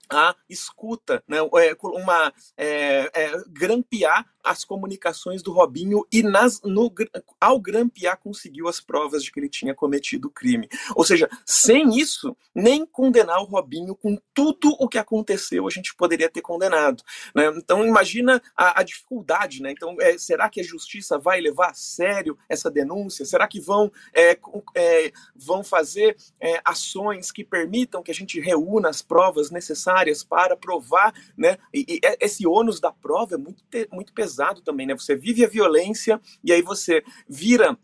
[0.10, 6.93] a escuta, né, é, uma é, é, grampear as comunicações do Robinho e nas, no,
[7.39, 10.68] ao grampear conseguiu as provas de que ele tinha cometido o crime.
[10.95, 15.95] Ou seja, sem isso, nem condenar o Robinho com tudo o que aconteceu a gente
[15.95, 17.04] poderia ter condenado.
[17.36, 17.48] Né?
[17.58, 19.72] Então imagina a, a dificuldade, né?
[19.72, 23.26] Então é, será que a justiça vai levar a sério essa denúncia?
[23.26, 24.38] Será que vão é,
[24.76, 30.56] é, vão fazer é, ações que permitam que a gente reúna as provas necessárias para
[30.56, 31.58] provar, né?
[31.74, 34.94] E, e é, esse ônus da prova é muito, muito pesado também, né?
[34.94, 37.78] Você vive a violência e aí você vira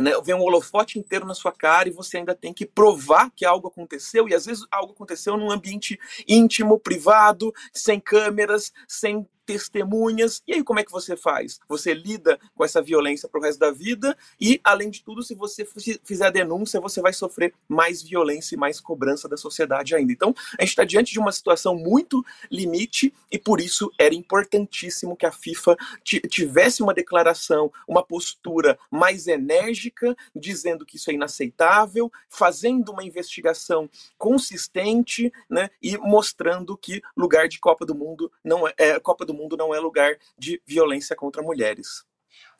[0.00, 3.44] né, vem um holofote inteiro na sua cara e você ainda tem que provar que
[3.44, 10.42] algo aconteceu, e às vezes algo aconteceu num ambiente íntimo, privado, sem câmeras, sem testemunhas.
[10.46, 11.58] E aí, como é que você faz?
[11.68, 15.66] Você lida com essa violência pro resto da vida e, além de tudo, se você
[16.04, 20.12] fizer a denúncia, você vai sofrer mais violência e mais cobrança da sociedade ainda.
[20.12, 25.16] Então, a gente está diante de uma situação muito limite e, por isso, era importantíssimo
[25.16, 32.10] que a FIFA tivesse uma declaração, uma postura mais enérgica, dizendo que isso é inaceitável,
[32.28, 33.88] fazendo uma investigação
[34.18, 39.31] consistente né, e mostrando que lugar de Copa do Mundo não é, é Copa do
[39.32, 42.04] do mundo não é lugar de violência contra mulheres.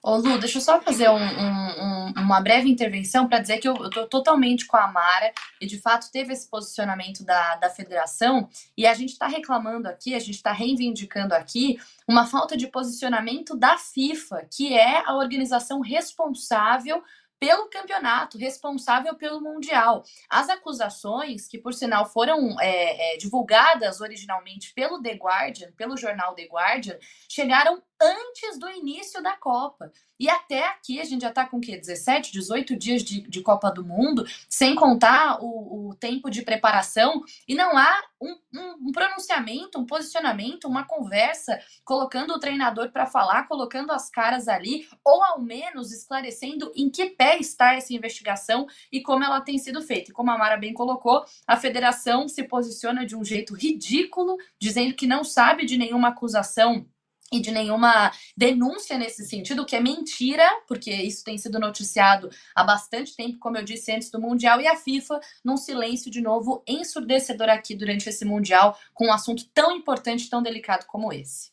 [0.03, 3.75] Ô Lu, deixa eu só fazer um, um, uma breve intervenção para dizer que eu,
[3.87, 8.85] estou totalmente com a Mara e de fato teve esse posicionamento da, da federação e
[8.85, 13.79] a gente está reclamando aqui, a gente está reivindicando aqui uma falta de posicionamento da
[13.79, 17.01] FIFA, que é a organização responsável
[17.43, 20.05] pelo campeonato, responsável pelo Mundial.
[20.31, 26.37] As acusações, que por sinal foram é, é, divulgadas originalmente pelo The Guardian, pelo jornal
[26.37, 26.97] The Guardian,
[27.29, 29.93] chegaram antes do início da Copa.
[30.19, 31.77] E até aqui a gente já está com o quê?
[31.77, 37.23] 17, 18 dias de, de Copa do Mundo, sem contar o, o tempo de preparação,
[37.47, 43.07] e não há um, um, um pronunciamento, um posicionamento, uma conversa, colocando o treinador para
[43.07, 48.67] falar, colocando as caras ali, ou ao menos esclarecendo em que pé está essa investigação
[48.93, 50.11] e como ela tem sido feita.
[50.11, 54.95] E como a Mara bem colocou, a federação se posiciona de um jeito ridículo, dizendo
[54.95, 56.87] que não sabe de nenhuma acusação
[57.33, 62.63] e de nenhuma denúncia nesse sentido, que é mentira, porque isso tem sido noticiado há
[62.63, 66.63] bastante tempo, como eu disse antes do Mundial, e a FIFA num silêncio de novo
[66.69, 71.51] ensurdecedor aqui durante esse Mundial, com um assunto tão importante, tão delicado como esse.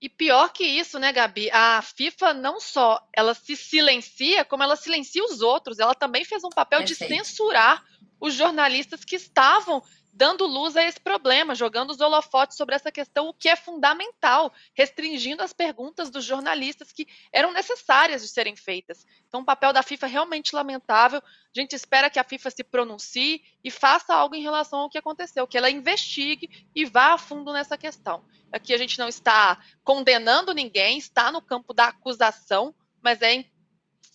[0.00, 1.50] E pior que isso, né, Gabi?
[1.50, 5.80] A FIFA não só ela se silencia, como ela silencia os outros.
[5.80, 7.08] Ela também fez um papel Perfeito.
[7.08, 7.84] de censurar
[8.20, 9.82] os jornalistas que estavam
[10.18, 14.52] dando luz a esse problema, jogando os holofotes sobre essa questão, o que é fundamental,
[14.74, 19.06] restringindo as perguntas dos jornalistas que eram necessárias de serem feitas.
[19.28, 21.22] Então, o papel da FIFA é realmente lamentável.
[21.24, 24.98] A gente espera que a FIFA se pronuncie e faça algo em relação ao que
[24.98, 28.24] aconteceu, que ela investigue e vá a fundo nessa questão.
[28.50, 33.44] Aqui a gente não está condenando ninguém, está no campo da acusação, mas é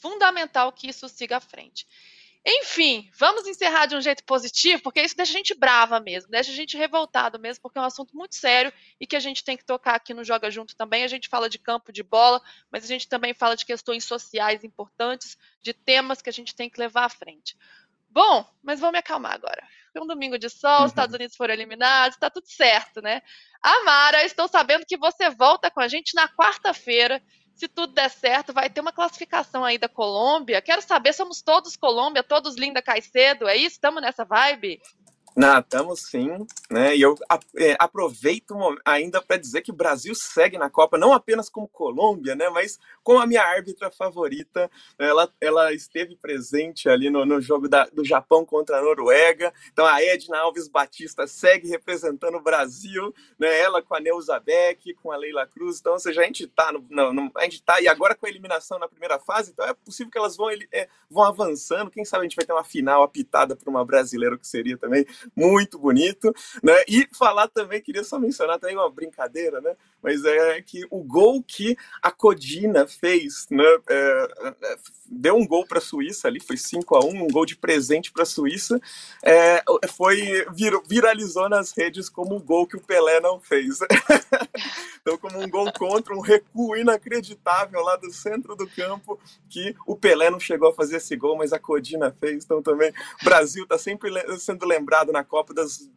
[0.01, 1.87] fundamental que isso siga à frente.
[2.45, 6.51] Enfim, vamos encerrar de um jeito positivo, porque isso deixa a gente brava mesmo, deixa
[6.51, 9.55] a gente revoltado mesmo, porque é um assunto muito sério e que a gente tem
[9.55, 11.05] que tocar aqui no Joga Junto também.
[11.05, 14.61] A gente fala de campo de bola, mas a gente também fala de questões sociais
[14.63, 17.55] importantes, de temas que a gente tem que levar à frente.
[18.09, 19.65] Bom, mas vamos me acalmar agora.
[19.93, 21.19] Foi um domingo de sol, os Estados uhum.
[21.19, 23.21] Unidos foram eliminados, está tudo certo, né?
[23.61, 27.23] Amara, estou sabendo que você volta com a gente na quarta-feira
[27.53, 30.61] se tudo der certo, vai ter uma classificação aí da Colômbia.
[30.61, 33.75] Quero saber, somos todos Colômbia, todos Linda Caicedo, é isso?
[33.75, 34.81] Estamos nessa vibe?
[35.35, 36.95] Não, estamos sim, né?
[36.95, 37.15] E eu
[37.57, 38.55] é, aproveito
[38.85, 42.49] ainda para dizer que o Brasil segue na Copa, não apenas como Colômbia, né?
[42.49, 44.69] Mas com a minha árbitra favorita.
[44.97, 49.51] Ela, ela esteve presente ali no, no jogo da, do Japão contra a Noruega.
[49.71, 53.59] Então a Edna Alves Batista segue representando o Brasil, né?
[53.59, 55.79] Ela com a Neuza Beck, com a Leila Cruz.
[55.79, 58.25] Então, ou seja, a gente está no, no, no, a gente tá e agora com
[58.25, 61.89] a eliminação na primeira fase, então é possível que elas vão, é, vão avançando.
[61.89, 65.05] Quem sabe a gente vai ter uma final apitada por uma brasileira, que seria também
[65.35, 66.73] muito bonito, né?
[66.87, 69.75] E falar também, queria só mencionar também uma brincadeira, né?
[70.03, 73.63] Mas é que o gol que a Codina fez, né?
[73.89, 74.27] É,
[74.63, 74.75] é
[75.13, 78.11] deu um gol para a Suíça ali, foi 5 a 1 um gol de presente
[78.11, 78.81] para a Suíça,
[79.21, 83.79] é, foi vir, viralizou nas redes como o gol que o Pelé não fez.
[85.01, 89.95] então, como um gol contra, um recuo inacreditável lá do centro do campo, que o
[89.95, 92.43] Pelé não chegou a fazer esse gol, mas a Codina fez.
[92.43, 92.91] Então, também,
[93.21, 95.89] o Brasil está sempre sendo lembrado na Copa das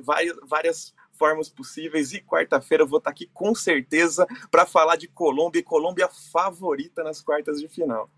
[0.00, 2.12] várias, várias formas possíveis.
[2.12, 7.20] E quarta-feira eu vou estar aqui com certeza para falar de Colômbia, Colômbia favorita nas
[7.20, 8.08] quartas de final.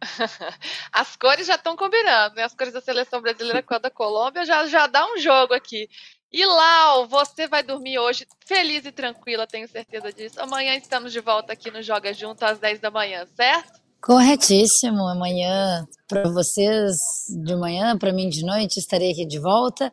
[0.92, 2.44] As cores já estão combinando, né?
[2.44, 5.88] As cores da seleção brasileira com a da Colômbia já, já dá um jogo aqui.
[6.30, 10.40] E Lau, você vai dormir hoje feliz e tranquila, tenho certeza disso.
[10.40, 13.80] Amanhã estamos de volta aqui no Joga Junto às 10 da manhã, certo?
[14.00, 15.08] Corretíssimo.
[15.08, 16.96] Amanhã, para vocês
[17.42, 19.90] de manhã, para mim de noite, estarei aqui de volta.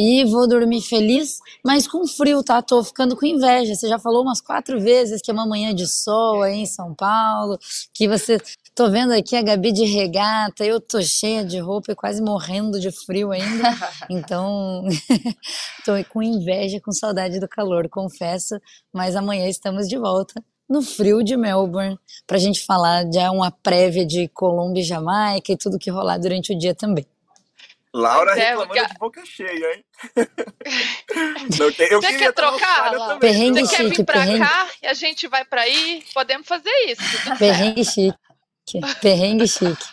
[0.00, 2.62] E vou dormir feliz, mas com frio, tá?
[2.62, 3.74] Tô ficando com inveja.
[3.74, 6.94] Você já falou umas quatro vezes que é uma manhã de sol aí em São
[6.94, 7.58] Paulo,
[7.92, 8.38] que você.
[8.76, 12.78] Tô vendo aqui a Gabi de regata, eu tô cheia de roupa e quase morrendo
[12.78, 13.76] de frio ainda.
[14.08, 14.84] Então,
[15.84, 18.60] tô com inveja, com saudade do calor, confesso.
[18.92, 23.50] Mas amanhã estamos de volta no frio de Melbourne, para a gente falar de uma
[23.50, 27.06] prévia de Colômbia e Jamaica e tudo que rolar durante o dia também.
[27.98, 28.86] Laura é, reclamando porque...
[28.86, 29.84] de boca cheia, hein?
[31.58, 32.90] Não, eu Você quer trocar?
[32.92, 34.38] Também, perrengue Você chique, quer vir pra perrengue...
[34.38, 36.04] cá e a gente vai pra aí?
[36.14, 37.02] Podemos fazer isso.
[37.38, 38.18] Perrengue chique.
[39.00, 39.86] Perrengue chique.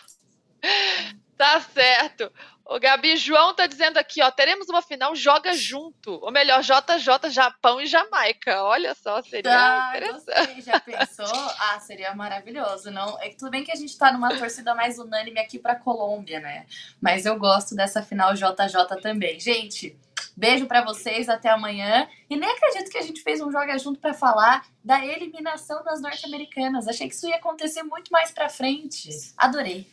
[1.37, 2.31] Tá certo.
[2.67, 7.29] O Gabi João tá dizendo aqui, ó, teremos uma final joga junto, ou melhor, JJ
[7.29, 8.63] Japão e Jamaica.
[8.63, 10.55] Olha só, seria ah, interessante.
[10.55, 11.27] Gostei, já pensou?
[11.59, 12.89] Ah, seria maravilhoso.
[12.89, 16.39] Não, é tudo bem que a gente tá numa torcida mais unânime aqui para Colômbia,
[16.39, 16.65] né?
[16.99, 19.39] Mas eu gosto dessa final JJ também.
[19.39, 19.95] Gente,
[20.35, 22.07] beijo para vocês, até amanhã.
[22.27, 26.01] E nem acredito que a gente fez um joga junto para falar da eliminação das
[26.01, 26.87] norte-americanas.
[26.87, 29.09] Achei que isso ia acontecer muito mais para frente.
[29.37, 29.87] Adorei.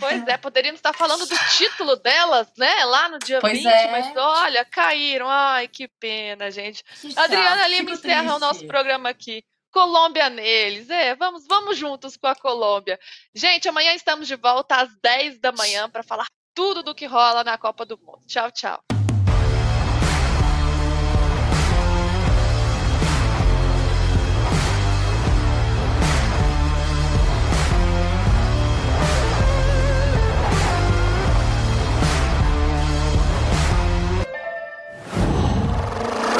[0.00, 2.84] Pois é, poderíamos estar falando do título delas, né?
[2.86, 3.90] Lá no dia pois 20, é.
[3.90, 5.28] mas olha, caíram.
[5.28, 6.82] Ai, que pena, gente.
[7.00, 8.36] Que Adriana Lima encerra triste.
[8.36, 9.44] o nosso programa aqui.
[9.70, 10.90] Colômbia neles.
[10.90, 12.98] É, vamos, vamos juntos com a Colômbia.
[13.34, 17.44] Gente, amanhã estamos de volta às 10 da manhã para falar tudo do que rola
[17.44, 18.20] na Copa do Mundo.
[18.26, 18.99] Tchau, tchau.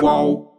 [0.00, 0.49] Qual?